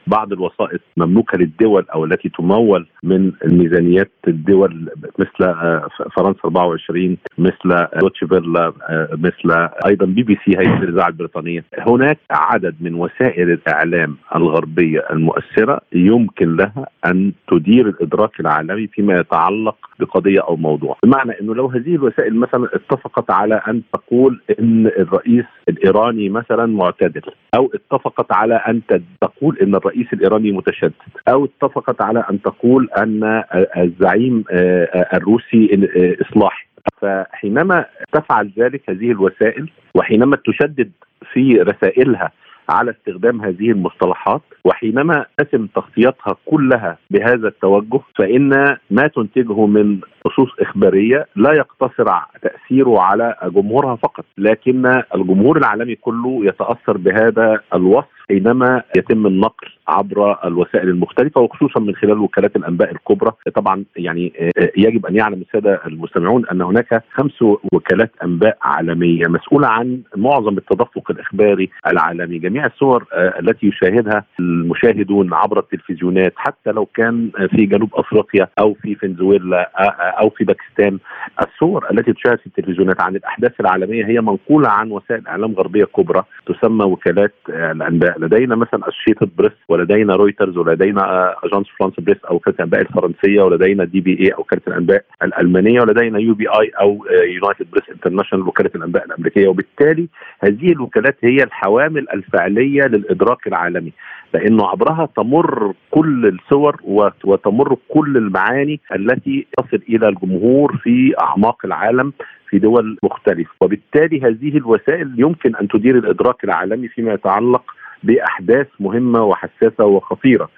بعض 0.07 0.33
الوسائط 0.33 0.81
مملوكة 0.97 1.39
للدول 1.39 1.87
أو 1.95 2.05
التي 2.05 2.29
تمول 2.29 2.87
من 3.03 3.33
ميزانيات 3.45 4.11
الدول 4.29 4.91
مثل 5.19 5.45
آه، 5.45 5.89
فرنسا 6.17 6.41
24 6.45 7.17
مثل 7.39 7.87
دوتشي 8.01 8.27
فيلا 8.27 8.73
آه، 8.89 9.09
مثل 9.13 9.69
أيضا 9.87 10.07
بي 10.07 10.23
بي 10.23 10.39
سي 10.45 10.59
هيئه 10.59 10.79
الاذاعه 10.79 11.09
البريطانية. 11.09 11.65
هناك 11.79 12.19
عدد 12.31 12.75
من 12.81 12.95
وسائل 12.95 13.51
الإعلام 13.51 14.17
الغربية 14.37 15.05
المؤثرة 15.11 15.81
يمكن 15.93 16.57
لها 16.57 16.87
أن 17.07 17.33
تدير 17.51 17.89
الإدراك 17.89 18.41
العالمي 18.41 18.87
فيما 18.87 19.15
يتعلق 19.21 19.77
بقضية 20.01 20.41
أو 20.41 20.57
موضوع. 20.57 20.97
بمعنى 21.03 21.41
إنه 21.41 21.55
لو 21.55 21.67
هذه 21.67 21.95
الوسائل 21.95 22.37
مثلا 22.37 22.69
اتفقت 22.75 23.31
على 23.31 23.55
أن 23.69 23.83
تقول 23.93 24.41
إن 24.61 24.87
الرئيس 24.87 25.45
الإيراني 25.69 26.29
مثلا 26.29 26.67
معتدل 26.67 27.23
أو 27.55 27.71
اتفقت 27.75 28.33
على 28.33 28.55
أن 28.55 28.81
تقول 29.21 29.59
إن 29.59 29.75
الرئيس 29.75 29.90
الرئيس 29.91 30.13
الإيراني 30.13 30.53
متشدد. 30.53 30.93
أو 31.29 31.45
اتفقت 31.45 32.03
على 32.03 32.25
أن 32.31 32.43
تقول 32.43 32.89
أن 32.99 33.43
الزعيم 33.77 34.45
آه، 34.51 34.85
آه، 34.85 35.17
الروسي 35.17 35.89
اصلاحي 36.23 36.67
فحينما 37.01 37.85
تفعل 38.13 38.53
ذلك 38.59 38.91
هذه 38.91 39.11
الوسائل 39.11 39.71
وحينما 39.95 40.37
تشدد 40.47 40.91
في 41.33 41.55
رسائلها 41.55 42.31
على 42.69 42.91
استخدام 42.91 43.41
هذه 43.41 43.71
المصطلحات 43.71 44.43
وحينما 44.65 45.27
تتم 45.39 45.67
تغطيتها 45.67 46.37
كلها 46.47 46.99
بهذا 47.11 47.49
التوجه 47.49 48.01
فإن 48.19 48.77
ما 48.91 49.07
تنتجه 49.07 49.67
من 49.67 50.01
نصوص 50.27 50.49
إخبارية 50.61 51.27
لا 51.37 51.53
يقتصر 51.53 52.05
تأثيره 52.43 53.01
على 53.01 53.37
جمهورها 53.45 53.97
فقط. 53.97 54.25
لكن 54.39 55.03
الجمهور 55.15 55.59
العالمي 55.59 55.95
كله 55.95 56.41
يتأثر 56.45 56.97
بهذا 56.97 57.61
الوصف 57.75 58.20
حينما 58.31 58.83
يتم 58.97 59.27
النقل 59.27 59.69
عبر 59.89 60.47
الوسائل 60.47 60.89
المختلفة 60.89 61.41
وخصوصا 61.41 61.81
من 61.81 61.95
خلال 61.95 62.19
وكالات 62.19 62.57
الأنباء 62.57 62.91
الكبرى. 62.91 63.33
طبعا 63.55 63.85
يعني 63.97 64.33
آه، 64.41 64.71
يجب 64.77 65.07
أن 65.07 65.17
يعلم 65.17 65.43
السادة 65.43 65.81
المستمعون 65.87 66.47
أن 66.53 66.63
هناك 66.63 67.05
خمس 67.13 67.43
وكالات 67.73 68.13
أنباء 68.25 68.59
عالمية 68.63 69.27
مسؤولة 69.29 69.69
عن 69.69 70.01
معظم 70.17 70.59
التدفق 70.59 71.11
الإخباري 71.11 71.71
العالمي. 71.87 72.39
جميع 72.39 72.67
الصور 72.67 73.07
آه، 73.13 73.41
التي 73.41 73.67
يشاهدها 73.67 74.25
المشاهدون 74.41 75.35
عبر 75.35 75.59
التلفزيونات 75.59 76.33
حتى 76.37 76.71
لو 76.71 76.87
كان 76.87 77.31
في 77.51 77.67
جنوب 77.67 77.91
أفريقيا 77.95 78.49
أو 78.59 78.75
في 78.75 78.95
فنزويلا 78.95 79.71
آه، 79.79 80.23
أو 80.23 80.31
في 80.31 80.45
باكستان. 80.45 80.99
الصور 81.43 81.87
التي 81.91 82.13
تشاهد 82.13 82.39
في 82.39 82.47
التلفزيونات 82.47 83.01
عن 83.01 83.17
الأحداث 83.17 83.61
العالمية 83.61 84.07
هي 84.07 84.21
منقولة 84.21 84.69
عن 84.69 84.91
وسائل 84.91 85.27
إعلام 85.27 85.55
غربية 85.55 85.85
كبرى 85.85 86.23
تسمى 86.47 86.85
وكالات 86.85 87.35
الأنباء 87.49 88.20
لدينا 88.21 88.57
مثلا 88.57 88.89
أسوشيتد 88.89 89.31
بريس 89.39 89.53
ولدينا 89.69 90.17
رويترز 90.17 90.57
ولدينا 90.57 91.35
أجانس 91.45 91.67
فرانس 91.79 91.95
بريس 92.01 92.25
أو 92.25 92.37
وكاله 92.37 92.55
الأنباء 92.57 92.81
الفرنسية 92.81 93.43
ولدينا 93.43 93.85
دي 93.85 94.01
بي 94.01 94.21
إي 94.21 94.29
أو 94.29 94.41
وكاله 94.41 94.63
الأنباء 94.69 95.05
الألمانية 95.23 95.81
ولدينا 95.81 96.19
يو 96.19 96.35
بي 96.35 96.49
آي 96.49 96.69
أو 96.81 97.07
يونايتد 97.11 97.67
بريس 97.73 97.91
انترناشونال 97.91 98.49
وكاله 98.49 98.71
الأنباء 98.75 99.05
الأمريكية. 99.05 99.49
وبالتالي 99.49 100.09
هذه 100.41 100.73
الوكالات 100.73 101.17
هي 101.23 101.43
الحوامل 101.43 102.07
الفعلية 102.15 102.83
للإدراك 102.83 103.47
العالمي 103.47 103.93
لأنه 104.35 104.67
عبرها 104.67 105.09
تمر 105.17 105.75
كل 105.91 106.27
الصور 106.27 106.77
وتمر 107.25 107.77
كل 107.89 108.17
المعاني 108.17 108.81
التي 108.95 109.47
تصل 109.59 109.83
إلى 109.89 110.09
الجمهور 110.09 110.77
في 110.83 111.15
أعماق 111.23 111.57
العالم 111.65 112.13
في 112.49 112.59
دول 112.59 112.99
مختلفة. 113.03 113.51
وبالتالي 113.61 114.21
هذه 114.23 114.57
الوسائل 114.57 115.15
يمكن 115.17 115.57
أن 115.57 115.69
تدير 115.69 115.99
الإدراك 115.99 116.45
العالمي 116.45 116.89
فيما 116.89 117.13
يتعلق 117.13 117.63
بأحداث 118.03 118.67
مهمة 118.81 119.25
وحساسة 119.25 119.85
وخطيرة. 119.85 120.49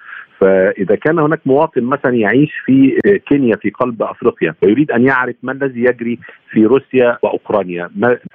فإذا 0.43 0.95
كان 0.95 1.19
هناك 1.19 1.39
مواطن 1.45 1.83
مثلا 1.83 2.15
يعيش 2.15 2.51
في 2.65 2.99
كينيا 3.29 3.55
في 3.55 3.69
قلب 3.69 4.03
أفريقيا 4.03 4.55
ويريد 4.63 4.91
أن 4.91 5.05
يعرف 5.05 5.35
ما 5.43 5.51
الذي 5.51 5.79
يجري 5.79 6.19
في 6.53 6.65
روسيا 6.65 7.17
وأوكرانيا 7.23 7.89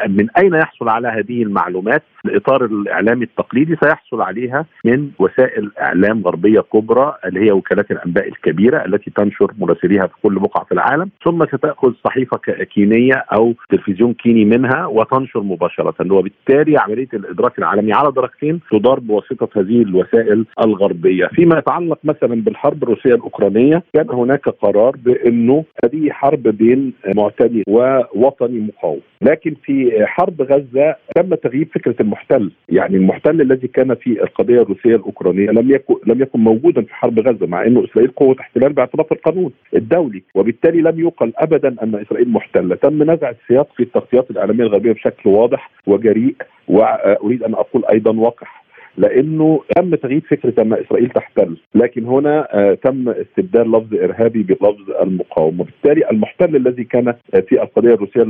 من 0.09 0.31
أين 0.38 0.55
يحصل 0.55 0.88
على 0.88 1.09
هذه 1.09 1.43
المعلومات؟ 1.43 2.03
الإطار 2.25 2.65
الإعلامي 2.65 3.25
التقليدي 3.25 3.77
سيحصل 3.83 4.21
عليها 4.21 4.67
من 4.85 5.11
وسائل 5.19 5.71
إعلام 5.81 6.23
غربية 6.23 6.61
كبرى 6.61 7.15
اللي 7.25 7.41
هي 7.41 7.53
وكالات 7.53 7.91
الأنباء 7.91 8.29
الكبيرة 8.29 8.85
التي 8.85 9.11
تنشر 9.11 9.53
مراسليها 9.59 10.07
في 10.07 10.15
كل 10.23 10.35
بقعة 10.35 10.65
في 10.65 10.73
العالم. 10.73 11.11
ثم 11.25 11.47
ستأخذ 11.47 11.93
صحيفة 12.05 12.37
كينية 12.75 13.15
أو 13.15 13.55
تلفزيون 13.71 14.15
كيني 14.15 14.45
منها 14.45 14.87
وتنشر 14.87 15.41
مباشرة. 15.43 15.95
وبالتالي 16.12 16.79
عملية 16.79 17.09
الإدراك 17.15 17.59
العالمي 17.59 17.93
على 17.93 18.12
درجتين 18.12 18.61
تدار 18.73 19.00
بواسطة 19.00 19.49
هذه 19.61 19.83
الوسائل 19.83 20.47
الغربية. 20.65 21.27
فيما 21.27 21.59
يتعلق 21.59 21.98
يتعلق 21.99 22.05
مثلا 22.05 22.43
بالحرب 22.43 22.83
الروسية 22.83 23.14
الأوكرانية 23.14 23.83
كان 23.95 24.11
هناك 24.11 24.49
قرار 24.49 24.97
بأنه 24.97 25.64
هذه 25.85 26.11
حرب 26.11 26.43
بين 26.43 26.93
معتدي 27.17 27.62
ووطني 27.69 28.59
مقاوم. 28.59 29.00
لكن 29.23 29.55
في 29.62 30.07
حرب 30.07 30.43
غزة 30.43 30.97
تم 31.17 31.35
تغيير 31.35 31.69
فكرة 31.75 31.95
المحتل. 32.00 32.50
يعني 32.69 32.97
المحتل 32.97 33.40
الذي 33.40 33.69
كان 33.69 33.95
في 33.95 34.23
القضية 34.23 34.62
الروسية 34.62 34.97
الأوكرانية 34.97 35.50
لم 35.50 35.71
يكن 35.71 35.95
لم 36.07 36.23
يكن 36.23 36.40
موجودا 36.40 36.83
في 36.83 36.95
حرب 36.95 37.19
غزة 37.21 37.47
مع 37.47 37.67
أنه 37.67 37.85
إسرائيل 37.85 38.11
قوة 38.11 38.37
احتلال 38.40 38.73
باعتراف 38.73 39.12
القانون 39.12 39.52
الدولي. 39.76 40.23
وبالتالي 40.35 40.81
لم 40.81 41.00
يقل 41.00 41.33
ابدا 41.37 41.76
أن 41.83 41.95
إسرائيل 41.95 42.28
محتلة. 42.28 42.75
تم 42.75 43.11
نزع 43.11 43.31
السياق 43.31 43.69
في 43.76 43.83
التغطيات 43.83 44.31
الاعلاميه 44.31 44.64
الغربية 44.64 44.93
بشكل 44.93 45.31
واضح 45.31 45.71
وجريء 45.87 46.35
وأريد 46.69 47.43
أن 47.43 47.55
أقول 47.55 47.85
أيضا 47.85 48.17
وقح 48.17 48.67
لأنه 48.99 49.61
تم 49.76 49.95
تغيير 49.95 50.21
فكرة 50.21 50.62
أن 50.62 50.73
إسرائيل 50.73 51.11
تحتل، 51.11 51.57
لكن 51.75 52.05
هنا 52.05 52.49
آه 52.52 52.75
تم 52.75 53.09
استبدال 53.09 53.73
لفظ 53.73 53.95
إرهابي 53.95 54.43
بلفظ 54.43 54.90
المقاومة، 55.02 55.61
وبالتالي 55.61 56.11
المحتل 56.11 56.57
الذي 56.57 56.85
كان 56.85 57.14
في 57.49 57.62
القضية 57.62 57.95
الروسية 57.95 58.23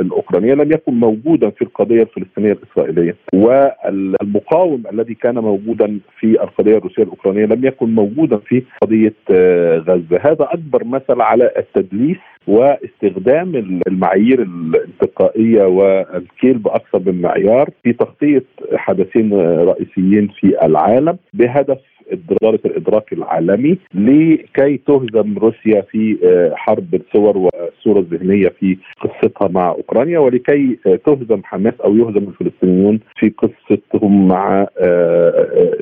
الأوكرانية 0.00 0.54
لم 0.54 0.72
يكن 0.72 0.94
موجودا 0.94 1.50
في 1.50 1.62
القضية 1.62 2.02
الفلسطينية 2.02 2.52
الإسرائيلية، 2.52 3.16
والمقاوم 3.34 4.82
الذي 4.92 5.14
كان 5.14 5.34
موجودا 5.38 5.98
في 6.20 6.42
القضية 6.42 6.76
الروسية 6.76 7.02
الأوكرانية 7.02 7.44
لم 7.44 7.64
يكن 7.64 7.94
موجودا 7.94 8.36
في 8.36 8.62
قضية 8.82 9.14
آه 9.30 9.78
غزة، 9.78 10.20
هذا 10.20 10.48
أكبر 10.50 10.84
مثل 10.84 11.20
على 11.20 11.50
التدليس 11.56 12.18
واستخدام 12.46 13.80
المعايير 13.88 14.42
الانتقائية 14.42 15.64
والكيل 15.64 16.58
بأكثر 16.58 17.02
من 17.06 17.20
معيار 17.20 17.68
في 17.82 17.92
تغطية 17.92 18.44
حدثين 18.74 19.32
رئيسيين. 19.42 20.11
في 20.20 20.66
العالم 20.66 21.18
بهدف 21.34 21.78
إدارة 22.12 22.60
الإدراك 22.64 23.12
العالمي 23.12 23.78
لكي 23.94 24.76
تهزم 24.76 25.38
روسيا 25.38 25.80
في 25.80 26.16
حرب 26.54 26.94
الصور 26.94 27.38
والصورة 27.38 27.98
الذهنية 28.00 28.48
في 28.48 28.76
قصتها 29.00 29.48
مع 29.48 29.68
أوكرانيا 29.68 30.18
ولكي 30.18 30.78
تهزم 31.06 31.40
حماس 31.44 31.74
أو 31.84 31.96
يهزم 31.96 32.24
الفلسطينيون 32.28 33.00
في 33.16 33.32
قصتهم 33.38 34.28
مع 34.28 34.66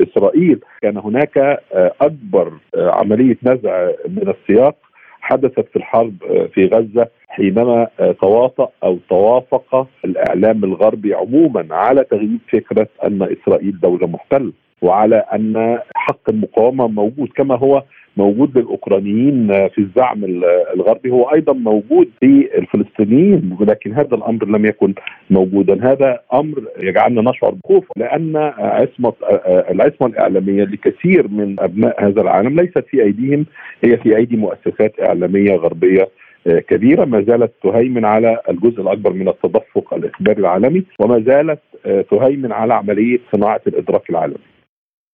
إسرائيل. 0.02 0.60
كان 0.82 0.96
هناك 0.96 1.60
أكبر 2.00 2.52
عملية 2.76 3.36
نزع 3.42 3.90
من 4.08 4.34
السياق 4.34 4.76
حدثت 5.30 5.68
في 5.68 5.76
الحرب 5.76 6.14
في 6.54 6.66
غزة 6.66 7.08
حينما 7.28 7.88
تواطأ 8.20 8.68
أو 8.84 8.98
توافق 9.08 9.86
الإعلام 10.04 10.64
الغربي 10.64 11.14
عموما 11.14 11.66
على 11.70 12.04
تغيير 12.04 12.38
فكرة 12.52 12.88
أن 13.04 13.22
إسرائيل 13.22 13.80
دولة 13.80 14.06
محتلة 14.06 14.52
وعلى 14.82 15.16
أن 15.16 15.78
حق 15.94 16.30
المقاومة 16.30 16.88
موجود 16.88 17.28
كما 17.36 17.56
هو 17.56 17.82
موجود 18.16 18.58
للاوكرانيين 18.58 19.68
في 19.68 19.78
الزعم 19.78 20.24
الغربي 20.74 21.10
هو 21.10 21.24
أيضا 21.24 21.52
موجود 21.52 22.08
في 22.20 22.48
الفلسطينيين 22.58 23.56
ولكن 23.60 23.92
هذا 23.92 24.14
الأمر 24.14 24.44
لم 24.46 24.66
يكن 24.66 24.94
موجودا 25.30 25.92
هذا 25.92 26.20
أمر 26.34 26.62
يجعلنا 26.78 27.30
نشعر 27.30 27.50
بخوف 27.64 27.84
لأن 27.96 28.36
عصمه 28.58 29.12
العصمة 29.70 30.06
الإعلامية 30.06 30.64
لكثير 30.64 31.28
من 31.28 31.56
أبناء 31.60 32.04
هذا 32.08 32.20
العالم 32.20 32.60
ليست 32.60 32.84
في 32.88 33.02
أيديهم 33.02 33.46
هي 33.84 33.96
في 33.96 34.16
أيدي 34.16 34.36
مؤسسات 34.36 35.00
إعلامية 35.02 35.54
غربية 35.56 36.08
كبيرة 36.46 37.04
ما 37.04 37.22
زالت 37.22 37.52
تهيمن 37.62 38.04
على 38.04 38.40
الجزء 38.48 38.80
الأكبر 38.82 39.12
من 39.12 39.28
التدفق 39.28 39.94
الإخباري 39.94 40.40
العالمي 40.40 40.84
وما 41.00 41.20
زالت 41.20 41.58
تهيمن 42.10 42.52
على 42.52 42.74
عملية 42.74 43.18
صناعة 43.32 43.60
الإدراك 43.66 44.10
العالمي. 44.10 44.38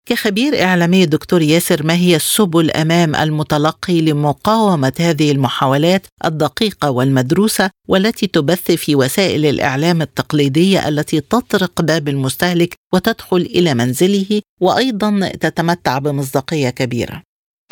كخبير 0.10 0.54
إعلامي 0.64 1.06
دكتور 1.06 1.42
ياسر 1.42 1.86
ما 1.86 1.94
هي 1.94 2.16
السبل 2.16 2.72
أمام 2.72 3.16
المتلقي 3.16 4.02
لمقاومة 4.02 4.94
هذه 5.00 5.32
المحاولات 5.32 6.08
الدقيقة 6.26 6.92
والمدروسة 6.92 7.70
والتي 7.90 8.28
تبث 8.28 8.72
في 8.72 8.96
وسائل 8.96 9.46
الإعلام 9.46 10.02
التقليدية 10.02 10.88
التي 10.90 11.22
تطرق 11.22 11.82
باب 11.82 12.08
المستهلك 12.08 12.74
وتدخل 12.94 13.38
إلى 13.38 13.74
منزله 13.74 14.42
وأيضا 14.62 15.30
تتمتع 15.42 15.98
بمصداقية 16.00 16.70
كبيرة؟ 16.70 17.22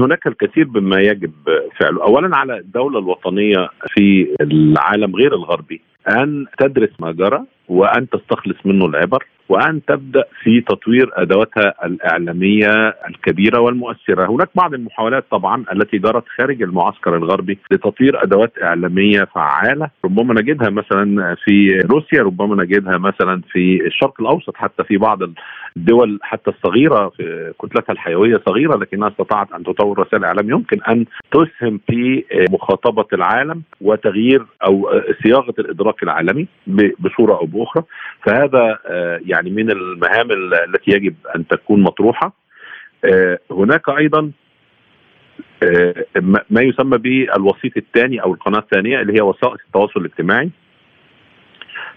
هناك 0.02 0.28
الكثير 0.28 0.68
مما 0.68 1.02
يجب 1.02 1.34
فعله. 1.80 2.04
اولا 2.04 2.38
على 2.38 2.58
الدولة 2.58 3.00
الوطنية 3.00 3.70
في 3.94 4.36
العالم 4.42 5.16
غير 5.16 5.36
الغربي 5.36 5.82
أن 6.10 6.46
تدرس 6.60 6.90
ما 7.00 7.12
جرى 7.12 7.44
وأن 7.74 8.10
تستخلص 8.10 8.58
منه 8.66 8.86
العبر 8.86 9.26
وأن 9.50 9.86
تبدأ 9.86 10.24
في 10.44 10.62
تطوير 10.62 11.12
أدواتها 11.14 11.74
الإعلامية 11.86 12.96
الكبيرة 13.10 13.60
والمؤثرة، 13.60 14.32
هناك 14.32 14.50
بعض 14.56 14.74
المحاولات 14.74 15.26
طبعا 15.32 15.66
التي 15.74 15.98
جرت 15.98 16.24
خارج 16.38 16.62
المعسكر 16.62 17.18
الغربي 17.18 17.60
لتطوير 17.72 18.24
أدوات 18.24 18.54
إعلامية 18.64 19.24
فعالة، 19.24 19.90
ربما 20.06 20.34
نجدها 20.34 20.70
مثلا 20.70 21.36
في 21.46 21.80
روسيا، 21.92 22.24
ربما 22.24 22.64
نجدها 22.64 22.98
مثلا 22.98 23.42
في 23.52 23.86
الشرق 23.86 24.22
الأوسط 24.22 24.58
حتى 24.58 24.84
في 24.84 24.98
بعض 24.98 25.20
الدول 25.78 26.20
حتى 26.22 26.52
الصغيرة 26.52 27.10
في 27.10 27.54
كتلتها 27.62 27.94
الحيوية 27.94 28.42
صغيرة 28.46 28.78
لكنها 28.78 29.08
استطاعت 29.08 29.54
أن 29.54 29.64
تطور 29.64 30.00
رسائل 30.00 30.24
إعلام. 30.24 30.50
يمكن 30.50 30.82
أن 30.90 31.06
تسهم 31.32 31.80
في 31.88 32.24
مخاطبة 32.52 33.06
العالم 33.14 33.62
وتغيير 33.82 34.46
أو 34.68 35.02
صياغة 35.24 35.54
الإدراك 35.60 36.04
العالمي 36.04 36.48
بصورة 37.00 37.34
أو 37.34 37.46
بأخرى، 37.46 37.63
فهذا 38.26 38.80
يعني 39.26 39.50
من 39.50 39.72
المهام 39.72 40.32
التي 40.32 40.92
يجب 40.92 41.16
أن 41.36 41.48
تكون 41.48 41.84
مطروحة. 41.84 42.34
هناك 43.52 43.90
أيضا 43.90 44.32
ما 46.50 46.62
يسمى 46.62 46.98
بالوسيط 46.98 47.78
الثاني 47.78 48.24
أو 48.24 48.34
القناة 48.34 48.60
الثانية 48.60 49.02
اللي 49.02 49.14
هي 49.14 49.22
وسائط 49.22 49.60
التواصل 49.68 50.00
الاجتماعي. 50.00 50.50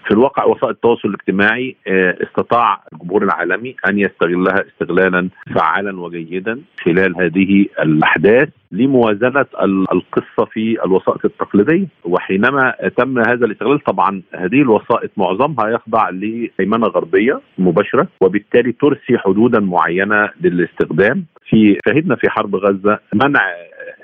في 0.05 0.11
الواقع 0.11 0.45
وسائل 0.45 0.73
التواصل 0.73 1.09
الاجتماعي 1.09 1.77
استطاع 2.23 2.83
الجمهور 2.93 3.23
العالمي 3.25 3.77
أن 3.89 3.99
يستغلها 3.99 4.65
استغلالا 4.69 5.29
فعالا 5.55 6.01
وجيدا 6.01 6.61
خلال 6.85 7.23
هذه 7.23 7.67
الأحداث. 7.83 8.49
لموازنة 8.73 9.47
القصة 9.93 10.45
في 10.53 10.85
الوسائط 10.85 11.25
التقليدية. 11.25 11.87
وحينما 12.05 12.75
تم 12.97 13.19
هذا 13.19 13.47
الاستغلال 13.47 13.81
طبعا 13.85 14.23
هذه 14.35 14.63
الوسائط 14.63 15.11
معظمها 15.17 15.69
يخضع 15.69 16.09
لهيمنه 16.11 16.87
غربية 16.87 17.41
مباشرة 17.59 18.09
وبالتالي 18.21 18.73
ترسي 18.73 19.19
حدودا 19.19 19.61
معينة 19.61 20.31
للاستخدام. 20.41 21.25
في 21.49 21.79
شهدنا 21.89 22.17
في 22.17 22.31
حرب 22.31 22.57
غزة 22.57 22.99
منع 23.15 23.41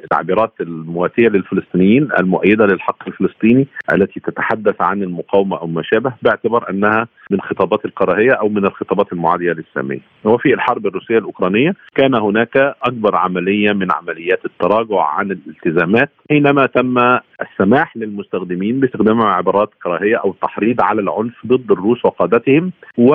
التعبيرات 0.05 0.53
المواتية 0.61 1.29
للفلسطينيين 1.29 2.09
المؤيدة 2.21 2.67
للحق 2.67 3.09
الفلسطيني 3.09 3.67
التي 3.93 4.21
تتحدث 4.21 4.83
عن 4.83 5.03
المقاومة 5.03 5.59
أو 5.59 5.67
ما 5.67 5.83
شابه 5.83 6.13
باعتبار 6.23 6.71
أنها 6.71 7.09
من 7.31 7.41
خطابات 7.41 7.85
الكراهية 7.85 8.33
أو 8.33 8.49
من 8.49 8.67
الخطابات 8.67 9.13
المعادية 9.13 9.53
للسامية. 9.53 10.01
وفي 10.25 10.55
الحرب 10.55 10.87
الروسية 10.87 11.19
الأوكرانية 11.19 11.75
كان 11.95 12.15
هناك 12.15 12.57
أكبر 12.83 13.17
عملية 13.17 13.73
من 13.73 13.93
عمليات 13.93 14.45
التراجع 14.63 15.03
عن 15.03 15.31
الالتزامات 15.31 16.11
حينما 16.31 16.67
تم 16.67 16.99
السماح 17.41 17.97
للمستخدمين 17.97 18.81
باستخدام 18.81 19.23
عبارات 19.23 19.71
كراهية 19.83 20.17
أو 20.17 20.35
تحريض 20.43 20.81
على 20.81 21.01
العنف 21.01 21.47
ضد 21.47 21.71
الروس 21.71 22.05
وقادتهم 22.05 22.73
و 22.99 23.15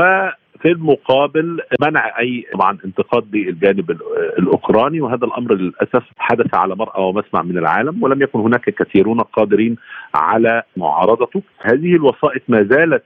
في 0.61 0.71
المقابل 0.71 1.61
منع 1.81 2.19
أي 2.19 2.45
طبعا 2.53 2.77
انتقاد 2.85 3.35
للجانب 3.35 3.91
الأوكراني 4.39 5.01
وهذا 5.01 5.25
الأمر 5.25 5.53
للأسف 5.53 6.03
حدث 6.17 6.55
على 6.55 6.75
مرأى 6.75 7.03
ومسمع 7.03 7.41
من 7.41 7.57
العالم 7.57 8.03
ولم 8.03 8.21
يكن 8.21 8.39
هناك 8.39 8.69
كثيرون 8.69 9.19
قادرين 9.21 9.75
على 10.15 10.63
معارضته. 10.77 11.41
هذه 11.61 11.95
الوسائط 11.95 12.41
ما 12.47 12.63
زالت 12.63 13.03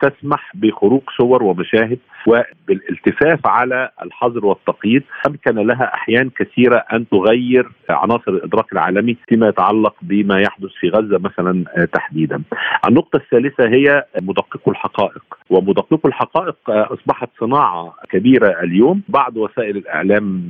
تسمح 0.00 0.52
بخروج 0.54 1.02
صور 1.18 1.42
ومشاهد 1.42 1.98
وبالالتفاف 2.26 3.46
على 3.46 3.90
الحظر 4.02 4.46
والتقييد. 4.46 5.02
أمكن 5.28 5.54
لها 5.54 5.94
أحيان 5.94 6.30
كثيرة 6.30 6.76
أن 6.92 7.08
تغير 7.08 7.68
عناصر 7.90 8.30
الإدراك 8.32 8.72
العالمي 8.72 9.16
فيما 9.28 9.48
يتعلق 9.48 9.94
بما 10.02 10.40
يحدث 10.40 10.70
في 10.80 10.88
غزة 10.88 11.18
مثلا 11.18 11.64
تحديدا. 11.92 12.42
النقطة 12.88 13.16
الثالثة 13.16 13.68
هي 13.68 14.04
مدققو 14.20 14.70
الحقائق. 14.70 15.24
ومدققو 15.50 16.08
الحقائق 16.08 16.56
أصبحت 16.94 17.28
صناعة 17.40 17.94
كبيرة 18.10 18.60
اليوم. 18.62 19.02
بعض 19.08 19.36
وسائل 19.36 19.76
الإعلام 19.76 20.48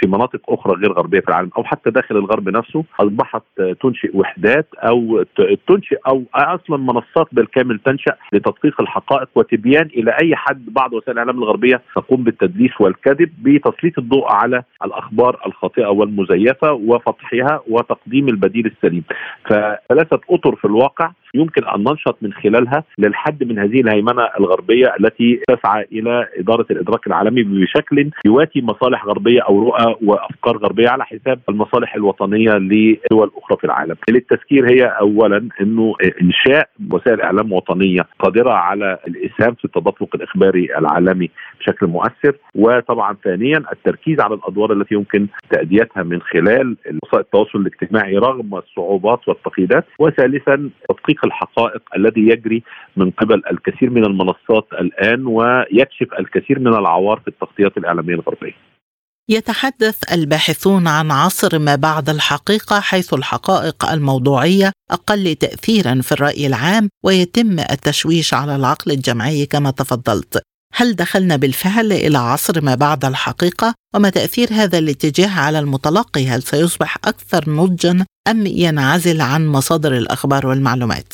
في 0.00 0.06
مناطق 0.06 0.40
أخرى 0.48 0.72
غير 0.74 0.92
غربية 0.92 1.20
في 1.20 1.28
العالم 1.28 1.50
أو 1.58 1.64
حتى 1.64 1.90
داخل 1.90 2.16
الغرب 2.16 2.48
نفسه 2.48 2.84
أصبحت 3.00 3.42
تنشئ 3.82 4.16
وحدات 4.16 4.66
أو 4.78 5.22
تنشئ 5.68 5.98
أو 6.06 6.24
أصلا 6.34 6.76
منصات 6.76 7.26
بالكامل 7.32 7.78
تنشأ 7.78 8.16
تدقيق 8.32 8.80
الحقائق 8.80 9.28
وتبيان 9.34 9.86
إلى 9.86 10.16
أي 10.22 10.36
حد. 10.36 10.64
بعض 10.66 10.92
وسائل 10.92 11.12
الإعلام 11.12 11.38
الغربية 11.38 11.82
تقوم 11.96 12.24
بالتدليس 12.24 12.80
والكذب 12.80 13.30
بتسليط 13.42 13.98
الضوء 13.98 14.32
على 14.32 14.62
الأخبار 14.84 15.40
الخاطئة 15.46 15.86
والمزيفة 15.86 16.72
وفتحها 16.72 17.60
وتقديم 17.68 18.28
البديل 18.28 18.66
السليم. 18.66 19.04
فثلاثة 19.44 20.20
أطر 20.30 20.56
في 20.56 20.64
الواقع 20.64 21.10
يمكن 21.34 21.64
أن 21.64 21.80
ننشط 21.80 22.16
من 22.22 22.32
خلالها 22.32 22.84
للحد 22.98 23.44
من 23.44 23.58
هذه 23.58 23.80
الهيمنة 23.80 24.22
الغربية 24.40 24.94
التي 25.00 25.40
تسعى 25.48 25.71
إلى 25.80 26.28
إدارة 26.38 26.66
الإدراك 26.70 27.06
العالمي 27.06 27.42
بشكل 27.42 28.10
يواتي 28.26 28.62
مصالح 28.62 29.06
غربية 29.06 29.40
أو 29.40 29.68
رؤى 29.68 29.96
وأفكار 30.02 30.56
غربية 30.56 30.88
على 30.88 31.04
حساب 31.04 31.40
المصالح 31.48 31.94
الوطنية 31.94 32.50
لدول 32.50 33.30
أخرى 33.36 33.56
في 33.58 33.64
العالم. 33.64 33.96
للتذكير 34.08 34.70
هي 34.70 34.84
اولا 34.84 35.48
إنه 35.60 35.94
إنشاء 36.22 36.68
وسائل 36.90 37.20
إعلام 37.20 37.52
وطنية 37.52 38.00
قادرة 38.18 38.50
على 38.50 38.98
الإسهام 39.08 39.54
في 39.54 39.64
التدفق 39.64 40.08
الإخباري 40.14 40.78
العالمي 40.78 41.30
بشكل 41.60 41.86
مؤثر 41.86 42.36
وطبعا 42.54 43.16
ثانيا 43.24 43.64
التركيز 43.72 44.20
على 44.20 44.34
الأدوار 44.34 44.72
التي 44.72 44.94
يمكن 44.94 45.26
تأديتها 45.50 46.02
من 46.02 46.20
خلال 46.22 46.76
وسائل 47.02 47.20
التواصل 47.20 47.58
الاجتماعي 47.58 48.16
رغم 48.16 48.54
الصعوبات 48.54 49.28
والتقييدات 49.28 49.84
وثالثا 49.98 50.70
تدقيق 50.88 51.24
الحقائق 51.24 51.82
الذي 51.96 52.20
يجري 52.28 52.62
من 52.96 53.10
قبل 53.10 53.42
الكثير 53.50 53.90
من 53.90 54.04
المنصات 54.04 54.66
الآن 54.80 55.26
ويكشف 55.72 56.06
الكثير 56.18 56.58
من 56.58 56.74
العوار 56.74 57.20
في 57.20 57.28
التغطيات 57.28 57.76
الإعلامية 57.76 58.14
الغربية. 58.14 58.54
يتحدث 59.28 60.12
الباحثون 60.12 60.88
عن 60.88 61.10
عصر 61.10 61.58
ما 61.58 61.74
بعد 61.74 62.08
الحقيقة 62.08 62.80
حيث 62.80 63.14
الحقائق 63.14 63.90
الموضوعية 63.90 64.72
أقل 64.90 65.34
تاثيرا 65.34 66.00
في 66.02 66.12
الرأي 66.12 66.46
العام 66.46 66.88
ويتم 67.04 67.58
التشويش 67.58 68.34
على 68.34 68.56
العقل 68.56 68.92
الجمعي 68.92 69.46
كما 69.46 69.70
تفضلت. 69.70 70.42
هل 70.74 70.96
دخلنا 70.96 71.36
بالفعل 71.36 71.92
إلى 71.92 72.18
عصر 72.18 72.64
ما 72.64 72.74
بعد 72.74 73.04
الحقيقة 73.04 73.74
وما 73.94 74.10
تأثير 74.10 74.48
هذا 74.52 74.78
الاتجاه 74.78 75.40
على 75.40 75.58
المتلقي 75.58 76.26
هل 76.26 76.42
سيصبح 76.42 76.96
أكثر 76.96 77.50
نضجا 77.50 78.06
أم 78.28 78.46
ينعزل 78.46 79.20
عن 79.20 79.46
مصادر 79.46 79.96
الأخبار 79.96 80.46
والمعلومات 80.46 81.12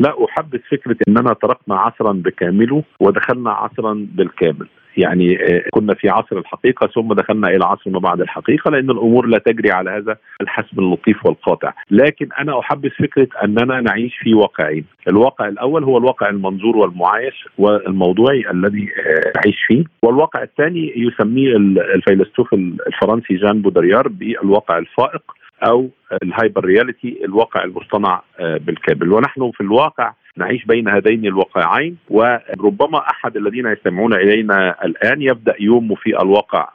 لا 0.00 0.14
أحبذ 0.24 0.58
فكرة 0.70 0.96
اننا 1.08 1.34
تركنا 1.42 1.76
عصرا 1.76 2.12
بكامله 2.12 2.82
ودخلنا 3.00 3.50
عصرا 3.50 4.06
بالكامل. 4.14 4.68
يعني 4.96 5.42
آه، 5.42 5.64
كنا 5.70 5.94
في 5.94 6.08
عصر 6.08 6.38
الحقيقة 6.38 6.86
ثم 6.86 7.12
دخلنا 7.12 7.48
إلى 7.48 7.64
عصر 7.64 7.90
ما 7.90 7.98
بعد 7.98 8.20
الحقيقة 8.20 8.70
لأن 8.70 8.90
الأمور 8.90 9.26
لا 9.26 9.38
تجري 9.38 9.70
على 9.70 9.90
هذا 9.90 10.16
الحسم 10.40 10.78
اللطيف 10.78 11.26
والقاطع. 11.26 11.72
لكن 11.90 12.28
أنا 12.38 12.60
أحبذ 12.60 12.90
فكرة 12.90 13.28
أننا 13.44 13.80
نعيش 13.80 14.16
في 14.18 14.34
واقعين. 14.34 14.84
الواقع 15.08 15.48
الأول 15.48 15.84
هو 15.84 15.98
الواقع 15.98 16.28
المنظور 16.28 16.76
والمعايش 16.76 17.48
والموضوعي 17.58 18.50
الذي 18.50 18.88
آه، 19.06 19.32
نعيش 19.36 19.64
فيه. 19.66 19.84
والواقع 20.02 20.42
الثاني 20.42 20.92
يسميه 20.96 21.56
الفيلسوف 21.94 22.54
الفرنسي 22.54 23.34
جان 23.34 23.62
بودريار 23.62 24.08
بالواقع 24.08 24.78
الفائق 24.78 25.22
أو 25.68 25.88
ال 26.22 26.29
hyper 26.29 26.64
reality 26.64 27.24
الواقع 27.24 27.64
المصطنع 27.64 28.22
آه، 28.40 28.56
بالكامل. 28.56 29.12
ونحن 29.12 29.50
في 29.50 29.60
الواقع 29.60 30.12
نعيش 30.36 30.64
بين 30.64 30.88
هذين 30.88 31.26
الواقعين 31.26 31.96
وربما 32.10 32.98
أحد 33.10 33.36
الذين 33.36 33.66
يستمعون 33.66 34.14
إلينا 34.14 34.84
الآن 34.84 35.22
يبدأ 35.22 35.54
يومه 35.60 35.94
في 35.94 36.22
الواقع 36.22 36.68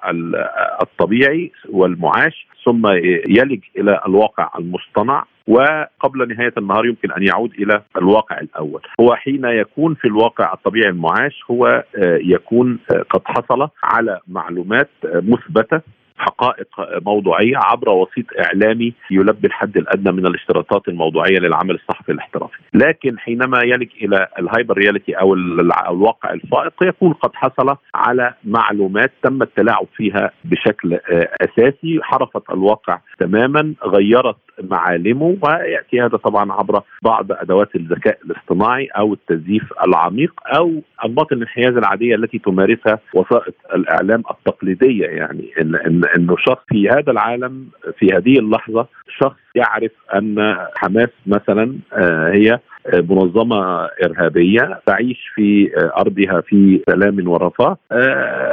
الطبيعي 0.82 1.52
والمعاش 1.70 2.48
ثم 2.66 2.88
يلج 3.28 3.60
إلى 3.78 4.02
الواقع 4.08 4.52
المصطنع 4.60 5.26
وقبل 5.48 6.28
نهاية 6.28 6.54
النهار 6.58 6.86
يمكن 6.86 7.12
أن 7.12 7.24
يعود 7.24 7.54
إلى 7.54 7.82
الواقع 7.98 8.40
الأول. 8.40 8.82
هو 9.02 9.16
حين 9.16 9.46
يكون 9.46 9.96
في 9.96 10.06
الواقع 10.06 10.54
الطبيعي 10.54 10.90
المعاش 10.90 11.44
هو 11.52 11.66
آه، 11.96 12.20
يكون 12.24 12.80
آه، 12.92 13.06
قد 13.10 13.22
حصل 13.26 13.70
على 13.84 14.20
معلومات 14.28 14.90
مثبتة 15.04 15.82
حقائق 16.20 16.68
موضوعية 17.06 17.58
عبر 17.58 17.90
وسيط 17.90 18.26
إعلامي 18.40 18.94
يلبي 19.12 19.48
الحد 19.48 19.78
الأدنى 19.78 20.12
من 20.12 20.28
الاشتراطات 20.28 20.88
الموضوعية 20.88 21.40
للعمل 21.40 21.76
الصحفي 21.76 22.12
الاحترافي، 22.12 22.58
لكن 22.74 23.20
حينما 23.20 23.62
يلج 23.64 23.90
إلى 24.02 24.28
ال 24.40 24.46
hyper 24.46 24.78
reality 24.78 25.14
أو 25.14 25.34
الواقع 25.34 26.34
الفائق 26.34 26.74
يكون 26.82 27.14
قد 27.14 27.32
حصل 27.34 27.76
على 27.96 28.34
معلومات 28.44 29.12
تم 29.24 29.42
التلاعب 29.42 29.88
فيها 29.96 30.32
بشكل 30.46 30.94
آه، 30.94 31.30
أساسي 31.42 32.00
حرفت 32.02 32.50
الواقع 32.50 33.00
تماما 33.20 33.74
غيرت 33.86 34.38
معالمه 34.64 35.38
ويأتي 35.42 36.02
هذا 36.02 36.18
طبعا 36.18 36.52
عبر 36.54 36.82
بعض 37.04 37.32
أدوات 37.32 37.76
الذكاء 37.76 38.18
الاصطناعي 38.26 38.86
أو 38.86 39.14
التزييف 39.14 39.64
العميق 39.88 40.34
أو 40.46 40.82
أنماط 41.06 41.32
الانحياز 41.32 41.78
العادية 41.78 42.16
التي 42.16 42.40
تمارسها 42.40 43.00
وسائط 43.14 43.56
الإعلام 43.76 44.24
التقليدية 44.32 45.06
يعني 45.06 45.52
ان 45.62 45.76
ان 45.76 46.06
إنه 46.18 46.36
شخص 46.38 46.64
في 46.70 46.90
هذا 46.90 47.12
العالم 47.12 47.68
في 48.00 48.08
هذه 48.14 48.40
اللحظة 48.40 48.88
شخص 49.22 49.38
يعرف 49.56 49.92
أن 50.16 50.58
حماس 50.76 51.10
مثلا 51.28 51.76
آه، 51.94 52.32
هي 52.32 52.60
منظمة 52.94 53.90
إرهابية 54.06 54.80
تعيش 54.86 55.32
في 55.36 55.72
آه، 55.78 56.02
أرضها 56.02 56.42
في 56.42 56.82
سلام 56.90 57.28
ورفاه 57.28 57.78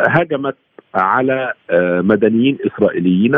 هاجمت 0.09 0.57
على 0.97 1.53
آه، 1.71 2.01
مدنيين 2.01 2.59
إسرائيليين 2.67 3.33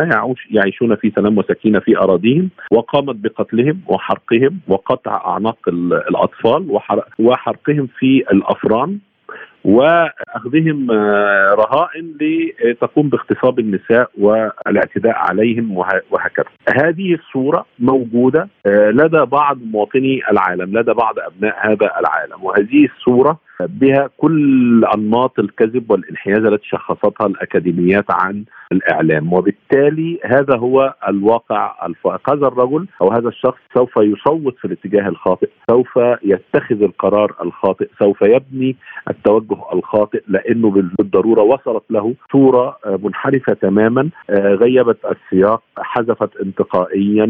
يعيشون 0.51 0.97
في 0.97 1.13
سلام 1.17 1.39
وسكينة 1.39 1.79
في 1.79 1.99
أراضيهم 1.99 2.51
وقامت 2.71 3.17
بقتلهم 3.17 3.81
وحرقهم 3.87 4.61
وقطع 4.69 5.23
أعناق 5.27 5.59
الأطفال 5.69 6.81
وحرقهم 7.19 7.89
في 7.99 8.25
الأفران. 8.33 8.99
وأخذهم 9.65 10.91
آه، 10.91 11.55
رهائن 11.55 12.15
لتقوم 12.21 13.09
باغتصاب 13.09 13.59
النساء 13.59 14.11
والاعتداء 14.19 15.15
عليهم 15.17 15.77
وهكذا. 16.11 16.47
هذه 16.83 17.15
الصورة 17.15 17.67
موجودة 17.79 18.49
آه، 18.67 18.91
لدى 18.91 19.25
بعض 19.25 19.59
مواطني 19.63 20.21
العالم، 20.31 20.79
لدى 20.79 20.93
بعض 20.93 21.19
أبناء 21.19 21.57
هذا 21.61 21.91
العالم، 22.01 22.43
وهذه 22.45 22.89
الصورة 22.97 23.39
بها 23.61 24.11
كل 24.17 24.85
أنماط 24.95 25.39
الكذب 25.39 25.91
والانحياز 25.91 26.45
التي 26.45 26.69
شخصتها 26.69 27.27
الأكاديميات 27.27 28.05
عن 28.11 28.45
الإعلام. 28.73 29.33
وبالتالي 29.33 30.19
هذا 30.25 30.57
هو 30.57 30.95
الواقع 31.09 31.87
الفائق 31.87 32.31
هذا 32.31 32.47
الرجل 32.47 32.87
أو 33.03 33.11
هذا 33.13 33.29
الشخص 33.29 33.59
سوف 33.75 33.97
يصوت 33.97 34.57
في 34.59 34.65
الاتجاه 34.65 35.09
الخاطئ 35.09 35.49
سوف 35.71 35.99
يتخذ 36.23 36.83
القرار 36.83 37.35
الخاطئ 37.45 37.89
سوف 38.03 38.23
يبني 38.23 38.77
التوجه 39.11 39.57
الخاطئ 39.73 40.23
لأنه 40.29 40.71
بالضرورة 40.71 41.43
وصلت 41.43 41.85
له 41.91 42.15
صورة 42.33 42.77
منحرفة 43.03 43.53
تماما 43.53 44.11
غيبت 44.31 44.99
السياق 45.05 45.63
حذفت 45.79 46.37
انتقائيا 46.37 47.27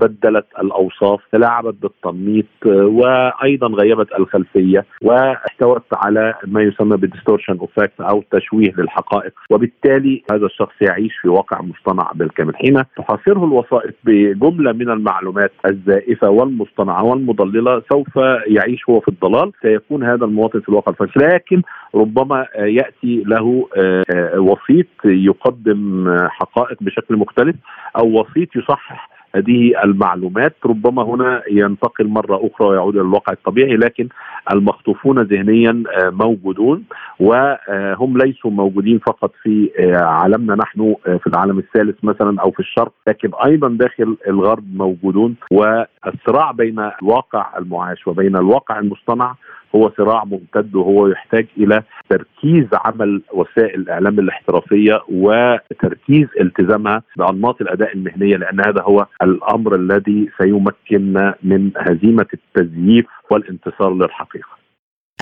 بدلت 0.00 0.46
الأوصاف 0.62 1.20
تلاعبت 1.32 1.74
بالتنميط 1.82 2.46
وأيضا 2.66 3.66
غيبت 3.66 4.08
الخلفية 4.18 4.84
واحتوت 5.02 5.84
على 5.92 6.34
ما 6.46 6.62
يسمى 6.62 6.96
بال 6.96 7.06
distortion 7.06 7.58
of 7.58 7.80
أو 8.00 8.24
تشويه 8.30 8.72
للحقائق. 8.78 9.32
وبالتالي 9.50 10.22
هذا 10.32 10.46
الشخص 10.46 10.73
يعيش 10.80 11.16
في 11.22 11.28
واقع 11.28 11.62
مصطنع 11.62 12.12
بالكامل 12.14 12.56
حين 12.56 12.82
تحاصره 12.96 13.44
الوسائط 13.44 13.94
بجملة 14.04 14.72
من 14.72 14.90
المعلومات 14.90 15.52
الزائفة 15.66 16.30
والمصطنعة 16.30 17.04
والمضللة 17.04 17.82
سوف 17.92 18.16
يعيش 18.46 18.88
هو 18.90 19.00
في 19.00 19.08
الضلال 19.08 19.52
سيكون 19.62 20.04
هذا 20.04 20.24
المواطن 20.24 20.60
في 20.60 20.68
الواقع 20.68 20.92
الفائق. 20.92 21.20
لكن 21.20 21.62
ربما 21.94 22.46
يأتي 22.58 23.22
له 23.26 23.68
آه، 23.76 24.40
وسيط 24.40 24.86
يقدم 25.04 26.14
حقائق 26.28 26.82
بشكل 26.82 27.16
مختلف 27.16 27.56
أو 27.96 28.20
وسيط 28.20 28.56
يصحح 28.56 29.13
هذه 29.34 29.84
المعلومات 29.84 30.56
ربما 30.66 31.02
هنا 31.02 31.42
ينتقل 31.50 32.08
مرة 32.08 32.36
أخرى 32.46 32.68
ويعود 32.68 32.94
إلى 32.96 33.02
الواقع 33.04 33.32
الطبيعي 33.32 33.76
لكن 33.76 34.08
المخطوفون 34.52 35.22
ذهنيا 35.22 35.82
آه، 35.92 36.10
موجودون 36.10 36.84
وهم 37.20 38.18
ليسوا 38.18 38.50
موجودين 38.50 38.98
فقط 38.98 39.32
في 39.42 39.70
آه، 39.78 40.04
عالمنا 40.04 40.54
نحن 40.54 40.94
آه، 41.06 41.16
في 41.16 41.26
العالم 41.26 41.58
الثالث 41.58 42.04
مثلا 42.04 42.40
أو 42.40 42.50
في 42.50 42.60
الشرق 42.60 42.92
لكن 43.06 43.30
أيضا 43.46 43.68
داخل 43.68 44.16
الغرب 44.28 44.64
موجودون 44.76 45.36
والصراع 45.50 46.50
بين 46.50 46.90
الواقع 47.02 47.58
المعاش 47.58 48.06
وبين 48.06 48.36
الواقع 48.36 48.78
المصطنع 48.78 49.34
هو 49.76 49.92
صراع 49.98 50.24
ممتد 50.24 50.74
وهو 50.74 51.06
يحتاج 51.06 51.46
إلى 51.58 51.82
تركيز 52.10 52.66
عمل 52.72 53.22
وسائل 53.32 53.80
الإعلام 53.80 54.18
الاحترافية 54.18 55.00
وتركيز 55.08 56.26
التزامها 56.40 57.02
بأنماط 57.16 57.60
الأداء 57.60 57.92
المهنية 57.94 58.36
لأن 58.36 58.60
هذا 58.60 58.82
هو 58.82 59.06
الأمر 59.22 59.74
الذي 59.74 60.30
سيمكننا 60.42 61.34
من 61.42 61.70
هزيمة 61.76 62.26
التزييف 62.34 63.06
والانتصار 63.30 63.94
للحقيقة. 63.94 64.54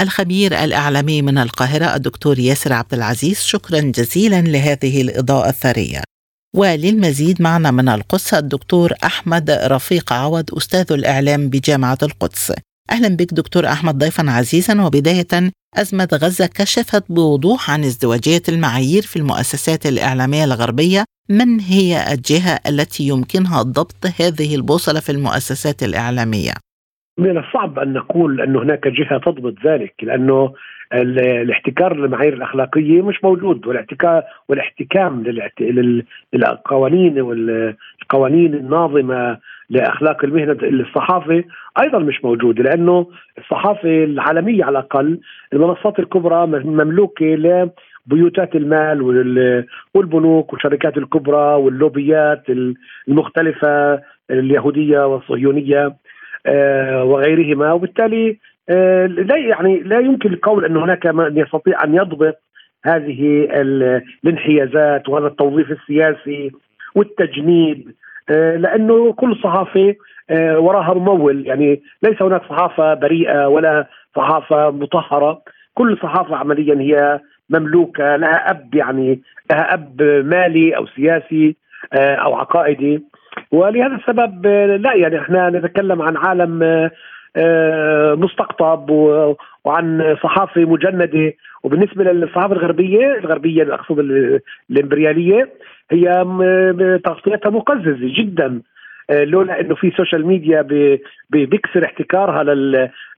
الخبير 0.01 0.53
الإعلامي 0.53 1.23
من 1.23 1.38
القاهرة 1.38 1.97
الدكتور 1.97 2.38
ياسر 2.38 2.73
عبد 2.73 2.95
العزيز 2.95 3.41
شكرا 3.41 3.81
جزيلا 3.81 4.41
لهذه 4.41 5.03
الإضاءة 5.03 5.49
الثرية. 5.49 6.01
وللمزيد 6.57 7.43
معنا 7.43 7.71
من 7.71 7.88
القدس 7.88 8.35
الدكتور 8.35 8.91
أحمد 9.05 9.51
رفيق 9.51 10.12
عوض 10.12 10.55
أستاذ 10.57 10.93
الإعلام 10.93 11.49
بجامعة 11.49 11.99
القدس. 12.03 12.53
أهلا 12.90 13.16
بك 13.16 13.35
دكتور 13.35 13.64
أحمد 13.66 13.99
ضيفا 13.99 14.25
عزيزا 14.31 14.87
وبداية 14.87 15.51
أزمة 15.79 16.09
غزة 16.12 16.47
كشفت 16.47 17.12
بوضوح 17.12 17.71
عن 17.71 17.81
ازدواجية 17.81 18.42
المعايير 18.49 19.03
في 19.03 19.16
المؤسسات 19.16 19.87
الإعلامية 19.87 20.45
الغربية 20.45 21.05
من 21.31 21.61
هي 21.61 21.90
الجهة 22.14 22.59
التي 22.68 23.03
يمكنها 23.09 23.62
ضبط 23.62 24.03
هذه 24.21 24.55
البوصلة 24.55 25.01
في 25.01 25.12
المؤسسات 25.12 25.83
الإعلامية؟ 25.83 26.53
من 27.18 27.38
الصعب 27.38 27.79
أن 27.79 27.92
نقول 27.92 28.40
أن 28.40 28.57
هناك 28.57 28.88
جهة 28.88 29.18
تضبط 29.18 29.55
ذلك 29.66 29.95
لأنه 30.03 30.53
الاحتكار 30.95 31.97
للمعايير 31.97 32.35
الأخلاقية 32.35 33.03
مش 33.03 33.25
موجود 33.25 33.66
والاحتكار 33.66 34.23
والاحتكام 34.49 35.25
للقوانين 36.33 37.21
والقوانين 37.21 38.55
الناظمة 38.55 39.38
لأخلاق 39.73 40.25
المهنة 40.25 40.57
الصحافه 40.63 41.45
أيضا 41.83 41.99
مش 41.99 42.25
موجوده 42.25 42.63
لأنه 42.63 43.07
الصحافة 43.39 44.05
العالمية 44.05 44.65
على 44.65 44.79
الأقل 44.79 45.21
المنصات 45.53 45.99
الكبرى 45.99 46.47
مملوكة 46.47 47.27
لبيوتات 48.07 48.55
المال 48.57 49.03
والبنوك 49.95 50.53
والشركات 50.53 50.97
الكبرى 50.97 51.55
واللوبيات 51.55 52.43
المختلفة 53.09 54.01
اليهودية 54.31 55.07
والصهيونية 55.07 55.97
آه، 56.47 57.05
وغيرهما. 57.05 57.73
وبالتالي 57.73 58.39
آه، 58.69 59.07
لا 59.07 59.37
يعني 59.37 59.81
لا 59.81 59.99
يمكن 59.99 60.33
القول 60.33 60.65
أن 60.65 60.77
هناك 60.77 61.07
من 61.07 61.39
يستطيع 61.39 61.85
أن 61.85 61.95
يضبط 61.95 62.35
هذه 62.85 63.49
الانحيازات 64.25 65.09
وهذا 65.09 65.27
التوظيف 65.27 65.71
السياسي 65.71 66.51
والتجنيد 66.95 67.95
لأنه 68.31 69.13
كل 69.13 69.37
صحافة 69.43 69.95
وراها 70.33 70.95
ممول. 70.95 71.47
يعني 71.47 71.83
ليس 72.03 72.23
هناك 72.23 72.43
صحافة 72.49 72.95
بريئة 72.95 73.49
ولا 73.49 73.87
صحافة 74.17 74.71
مطهرة. 74.71 75.43
كل 75.75 75.99
صحافة 76.03 76.37
عمليا 76.37 76.81
هي 76.81 77.21
مملوكة 77.51 78.17
لها 78.17 78.51
أب 78.51 78.75
يعني 78.75 79.21
لها 79.51 79.75
أب 79.75 80.03
مالي 80.03 80.77
أو 80.77 80.87
سياسي 80.87 81.57
أو 81.95 82.35
عقائدي. 82.35 83.03
ولهذا 83.53 83.95
السبب 83.97 84.47
لا 84.81 84.95
يعني 84.95 85.19
إحنا 85.19 85.51
نتكلم 85.51 86.03
عن 86.03 86.17
عالم 86.17 86.91
آه، 87.37 88.15
مستقطب 88.15 88.91
وعن 89.64 90.16
صحافة 90.22 90.64
مجندة. 90.64 91.33
وبالنسبة 91.62 92.05
للصحافة 92.05 92.53
الغربية 92.53 93.14
الغربية 93.18 93.75
أقصد 93.75 93.98
الإمبريالية 94.70 95.48
هي 95.90 96.25
تغطيتها 97.05 97.51
مقززة 97.51 98.14
جدا. 98.18 98.62
آه، 99.11 99.25
لولا 99.25 99.61
إنه 99.61 99.75
في 99.75 99.90
social 99.91 100.27
media 100.27 100.62
بيكسر 101.31 101.85
احتكارها 101.85 102.44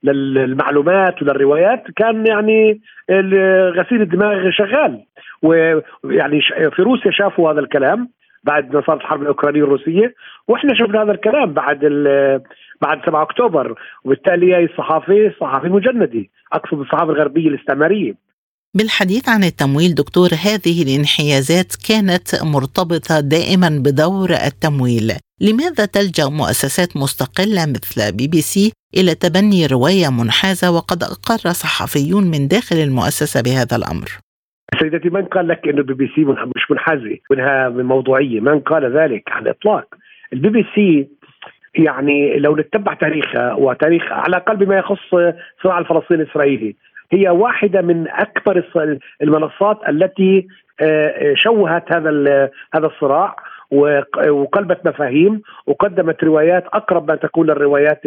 للمعلومات 0.03 1.21
وللروايات 1.21 1.83
كان 1.95 2.27
يعني 2.27 2.81
غسيل 3.77 4.01
الدماغ 4.01 4.49
شغال. 4.49 5.03
ويعني 5.41 6.41
في 6.75 6.81
روسيا 6.81 7.11
شافوا 7.11 7.51
هذا 7.51 7.59
الكلام 7.59 8.09
بعد 8.43 8.75
ما 8.75 8.81
صارت 8.87 9.01
الحرب 9.01 9.21
الأوكرانية 9.21 9.63
الروسيه 9.63 10.13
وإحنا 10.47 10.73
شفنا 10.73 11.01
هذا 11.03 11.11
الكلام 11.11 11.53
بعد 11.53 11.79
بعد 12.81 13.05
7 13.05 13.21
أكتوبر. 13.21 13.75
وبالتالي 14.03 14.55
هي 14.55 14.63
الصحافة 14.63 15.31
صحافة 15.39 15.69
مجندة. 15.69 16.25
أقصد 16.55 16.79
الصحافة 16.79 17.11
الغربية 17.11 17.47
الاستعمارية. 17.47 18.13
بالحديث 18.77 19.29
عن 19.29 19.43
التمويل 19.43 19.95
دكتور 19.95 20.29
هذه 20.47 20.77
الانحيازات 20.83 21.71
كانت 21.89 22.27
مرتبطة 22.55 23.19
دائما 23.19 23.69
بدور 23.85 24.29
التمويل. 24.31 25.11
لماذا 25.41 25.85
تلجأ 25.85 26.25
مؤسسات 26.29 26.97
مستقلة 26.97 27.65
مثل 27.65 28.17
بي 28.17 28.27
بي 28.27 28.41
سي 28.41 28.71
إلى 28.97 29.15
تبني 29.15 29.65
رواية 29.65 30.09
منحازة 30.19 30.71
وقد 30.71 31.03
أقر 31.03 31.43
صحفيون 31.63 32.23
من 32.23 32.47
داخل 32.47 32.75
المؤسسة 32.75 33.41
بهذا 33.41 33.75
الأمر؟ 33.75 34.09
سيدتي 34.79 35.09
من 35.09 35.25
قال 35.25 35.47
لك 35.47 35.61
إنه 35.67 35.77
البي 35.77 35.93
بي 35.93 36.07
سي 36.15 36.21
مش 36.55 36.71
منحازة؟ 36.71 37.17
منها 37.31 37.69
من 37.69 37.85
موضوعية. 37.85 38.39
من 38.39 38.59
قال 38.59 38.97
ذلك؟ 38.97 39.23
على 39.27 39.43
الإطلاق. 39.43 39.85
البي 40.33 40.49
بي 40.49 40.65
سي 40.75 41.07
يعني 41.77 42.39
لو 42.39 42.55
نتبع 42.55 42.93
تاريخها 42.93 43.53
وتاريخ 43.53 44.11
على 44.11 44.27
الأقل 44.27 44.55
بما 44.55 44.77
يخص 44.77 45.13
الصراع 45.13 45.79
الفلسطيني 45.79 46.23
الإسرائيلي 46.23 46.75
هي 47.11 47.29
واحدة 47.29 47.81
من 47.81 48.07
أكبر 48.07 48.63
المنصات 49.21 49.79
التي 49.89 50.47
آه، 50.81 51.33
شوهت 51.35 51.95
هذا 51.95 52.09
هذا 52.73 52.87
الصراع 52.87 53.35
وقلبت 54.29 54.87
مفاهيم 54.87 55.41
وقدمت 55.67 56.23
روايات 56.23 56.63
أقرب 56.73 57.07
ما 57.07 57.15
تكون 57.15 57.47
للروايات 57.47 58.01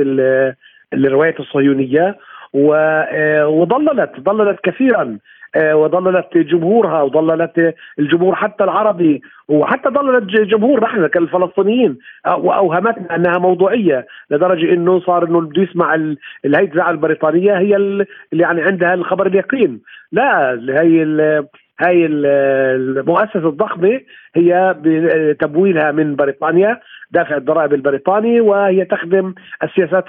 الروايات 0.92 1.40
الصهيونية. 1.40 2.16
وضللت 2.54 4.20
ضللت 4.20 4.60
كثيرا 4.64 5.18
آه، 5.56 5.76
وضللت 5.76 6.38
جمهورها 6.38 7.02
وضللت 7.02 7.74
الجمهور 7.98 8.34
حتى 8.34 8.64
العربي 8.64 9.22
وحتى 9.48 9.88
ضللت 9.88 10.24
جمهور 10.24 10.80
نحن 10.84 11.06
كالفلسطينيين 11.06 11.98
واوهمتنا 12.26 13.16
أنها 13.16 13.38
موضوعية 13.38 14.06
لدرجة 14.30 14.72
إنه 14.72 15.00
صار 15.00 15.24
إنه 15.24 15.40
بده 15.40 15.62
يسمع 15.62 15.94
الهيئة 16.44 16.90
البريطانية 16.90 17.58
هي 17.58 17.76
اللي 17.76 18.06
يعني 18.32 18.62
عندها 18.62 18.94
الخبر 18.94 19.26
اليقين. 19.26 19.80
لا 20.12 20.50
هي 20.68 21.02
هاي 21.80 22.06
المؤسسة 22.06 23.48
الضخمة 23.48 24.00
هي 24.34 24.76
بتمويلها 24.78 25.92
من 25.92 26.16
بريطانيا 26.16 26.80
دافع 27.10 27.36
الضرائب 27.36 27.74
البريطاني 27.74 28.40
وهي 28.40 28.84
تخدم 28.84 29.34
السياسات 29.62 30.04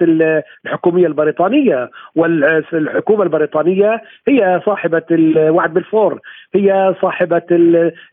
الحكومية 0.65 1.07
البريطانية. 1.07 1.89
والحكومة 2.15 3.23
البريطانية 3.23 4.01
هي 4.27 4.61
صاحبة 4.65 5.03
الوعد 5.11 5.73
بالفور. 5.73 6.19
هي 6.55 6.95
صاحبة 7.01 7.41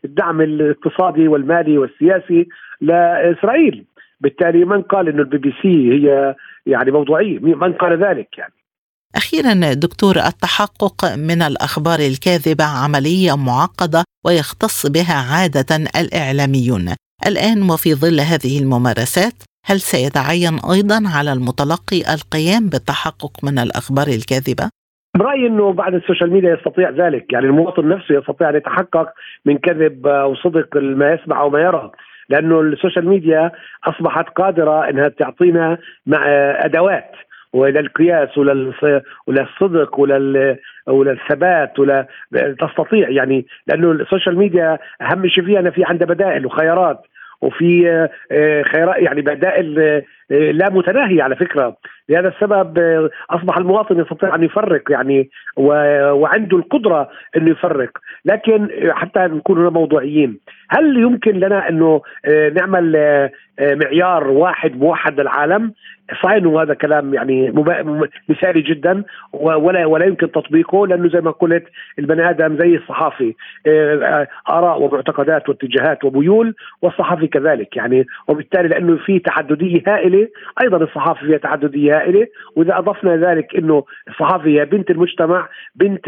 الدعم 0.05 0.41
الاقتصادي 0.41 1.27
والمالي 1.27 1.77
والسياسي 1.77 2.47
لإسرائيل. 2.81 3.85
بالتالي 4.21 4.65
من 4.65 4.81
قال 4.81 5.07
إنه 5.07 5.21
البي 5.21 5.37
بي 5.37 5.53
سي 5.61 5.91
هي 5.93 6.35
يعني 6.65 6.91
موضوعية؟ 6.91 7.39
من 7.39 7.73
قال 7.73 8.03
ذلك 8.03 8.37
يعني؟ 8.37 8.53
أخيرا 9.15 9.73
دكتور 9.73 10.15
التحقق 10.15 11.15
من 11.15 11.41
الأخبار 11.41 11.99
الكاذبة 11.99 12.63
عمليه 12.63 13.37
معقدة 13.37 14.03
ويختص 14.25 14.85
بها 14.85 15.17
عادة 15.31 15.75
الإعلاميون. 16.01 16.85
الآن 17.27 17.71
وفي 17.71 17.93
ظل 17.93 18.19
هذه 18.19 18.59
الممارسات 18.63 19.33
هل 19.65 19.79
سيتعين 19.79 20.55
أيضا 20.73 20.99
على 21.15 21.33
المتلقي 21.33 21.99
القيام 22.15 22.69
بالتحقق 22.69 23.33
من 23.43 23.59
الأخبار 23.59 24.07
الكاذبة؟ 24.07 24.69
برأيي 25.17 25.47
إنه 25.47 25.73
بعد 25.73 25.93
ال 25.93 25.99
social 25.99 26.33
media 26.33 26.53
يستطيع 26.53 26.89
ذلك. 26.89 27.33
يعني 27.33 27.45
المواطن 27.45 27.89
نفسه 27.89 28.15
يستطيع 28.15 28.49
أن 28.49 28.55
يتحقق 28.55 29.07
من 29.45 29.57
كذب 29.57 30.07
أو 30.07 30.35
صدق 30.35 30.77
ما 30.77 31.13
يسمع 31.13 31.41
أو 31.41 31.49
ما 31.49 31.59
يرى. 31.59 31.91
لأنه 32.29 32.61
ال 32.61 32.68
social 32.68 33.07
media 33.07 33.51
أصبحت 33.83 34.29
قادرة 34.29 34.89
إنها 34.89 35.07
تعطينا 35.07 35.77
مع 36.05 36.25
أدوات 36.65 37.11
وللقياس 37.53 38.37
وللصدق 39.27 39.99
ولل 39.99 40.57
وللثبات 40.87 41.79
ولا 41.79 42.07
تستطيع 42.59 43.09
يعني 43.09 43.45
لأنه 43.67 43.91
ال 43.91 43.98
social 43.98 44.37
media 44.37 44.77
أهم 45.01 45.27
شيء 45.27 45.45
فيها 45.45 45.59
إنها 45.59 45.71
في 45.71 45.83
عندها 45.83 46.07
بدائل 46.07 46.45
وخيارات 46.45 47.01
وفي 47.41 47.89
آه، 48.31 48.63
خيارات 48.63 49.01
يعني 49.01 49.21
بدائل 49.21 49.79
آه، 49.79 50.03
لا 50.29 50.69
متناهيه 50.69 51.23
على 51.23 51.35
فكرة. 51.35 51.77
لهذا 52.09 52.27
السبب 52.27 52.79
آه، 52.79 53.09
أصبح 53.29 53.57
المواطن 53.57 53.99
يستطيع 53.99 54.35
أن 54.35 54.43
يفرق 54.43 54.91
يعني 54.91 55.29
وعنده 56.11 56.57
القدرة 56.57 57.09
أنه 57.37 57.51
يفرق. 57.51 57.89
لكن 58.25 58.69
حتى 58.89 59.19
نكون 59.19 59.67
موضوعيين 59.67 60.39
هل 60.69 60.97
يمكن 60.97 61.31
لنا 61.31 61.69
أنه 61.69 62.01
نعمل 62.55 63.29
معيار 63.59 64.27
واحد 64.27 64.79
موحد 64.79 65.19
للعالم 65.19 65.73
صحيح 66.23 66.31
أنه 66.31 66.61
هذا 66.61 66.73
كلام 66.73 67.13
يعني 67.13 67.51
مثالي 68.29 68.61
جدا 68.61 69.03
ولا 69.33 69.85
ولا 69.85 70.05
يمكن 70.05 70.31
تطبيقه 70.31 70.87
لأنه 70.87 71.09
زي 71.09 71.21
ما 71.21 71.31
قلت 71.31 71.63
البني 71.99 72.29
آدم 72.29 72.57
زي 72.57 72.75
الصحافي 72.75 73.35
آراء 74.49 74.81
ومعتقدات 74.81 75.49
واتجاهات 75.49 76.05
وميول 76.05 76.55
والصحافي 76.81 77.27
كذلك 77.27 77.77
يعني 77.77 78.05
وبالتالي 78.27 78.67
لأنه 78.67 78.97
في 78.97 79.19
تعدديه 79.19 79.81
هائلة 79.87 80.16
أيضا 80.63 80.77
الصحافة 80.77 81.27
فيها 81.27 81.37
تعدديه 81.37 81.97
هائلة 81.97 82.27
وإذا 82.55 82.77
أضفنا 82.77 83.17
ذلك 83.17 83.55
إنه 83.55 83.83
الصحافة 84.07 84.45
هي 84.45 84.65
بنت 84.65 84.91
المجتمع 84.91 85.49
بنت 85.75 86.07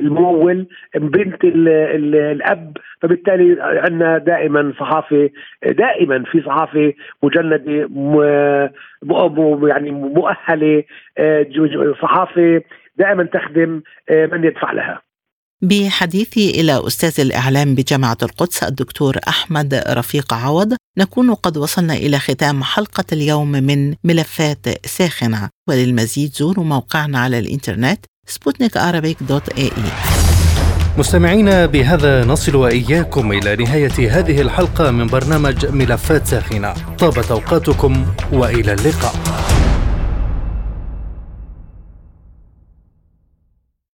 الممول 0.00 0.66
بنت 0.94 1.44
ال 1.44 1.68
ال 1.68 2.14
الأب 2.14 2.76
فبالتالي 3.00 3.56
عندنا 3.60 4.18
دائما 4.18 4.72
صحافة 4.78 5.30
دائما 5.62 6.24
في 6.24 6.42
صحافة 6.42 6.92
مجندة 7.22 7.88
يعني 9.68 9.90
مؤهلة 9.90 10.84
آه، 11.18 11.46
صحافة 12.02 12.62
دائما 12.96 13.24
تخدم 13.24 13.82
آه، 14.10 14.26
من 14.26 14.44
يدفع 14.44 14.72
لها. 14.72 15.07
بحديثي 15.62 16.50
إلى 16.50 16.86
أستاذ 16.86 17.20
الإعلام 17.20 17.74
بجامعة 17.74 18.16
القدس 18.22 18.62
الدكتور 18.62 19.18
أحمد 19.28 19.74
رفيق 19.88 20.34
عوض 20.34 20.74
نكون 20.98 21.34
قد 21.34 21.56
وصلنا 21.56 21.94
إلى 21.94 22.18
ختام 22.18 22.64
حلقة 22.64 23.04
اليوم 23.12 23.50
من 23.50 23.94
ملفات 24.04 24.86
ساخنة. 24.86 25.48
وللمزيد 25.68 26.34
زوروا 26.34 26.64
موقعنا 26.64 27.18
على 27.18 27.38
الإنترنت 27.38 28.04
سبوتنيك 28.26 28.78
دوت 29.20 29.48
إي. 29.58 29.70
مستمعينا 30.98 31.66
بهذا 31.66 32.24
نصل 32.24 32.56
وإياكم 32.56 33.32
إلى 33.32 33.56
نهاية 33.56 34.18
هذه 34.18 34.40
الحلقة 34.40 34.90
من 34.90 35.06
برنامج 35.06 35.66
ملفات 35.66 36.26
ساخنة. 36.26 36.74
طابت 36.98 37.30
أوقاتكم 37.30 38.06
وإلى 38.32 38.72
اللقاء. 38.72 39.14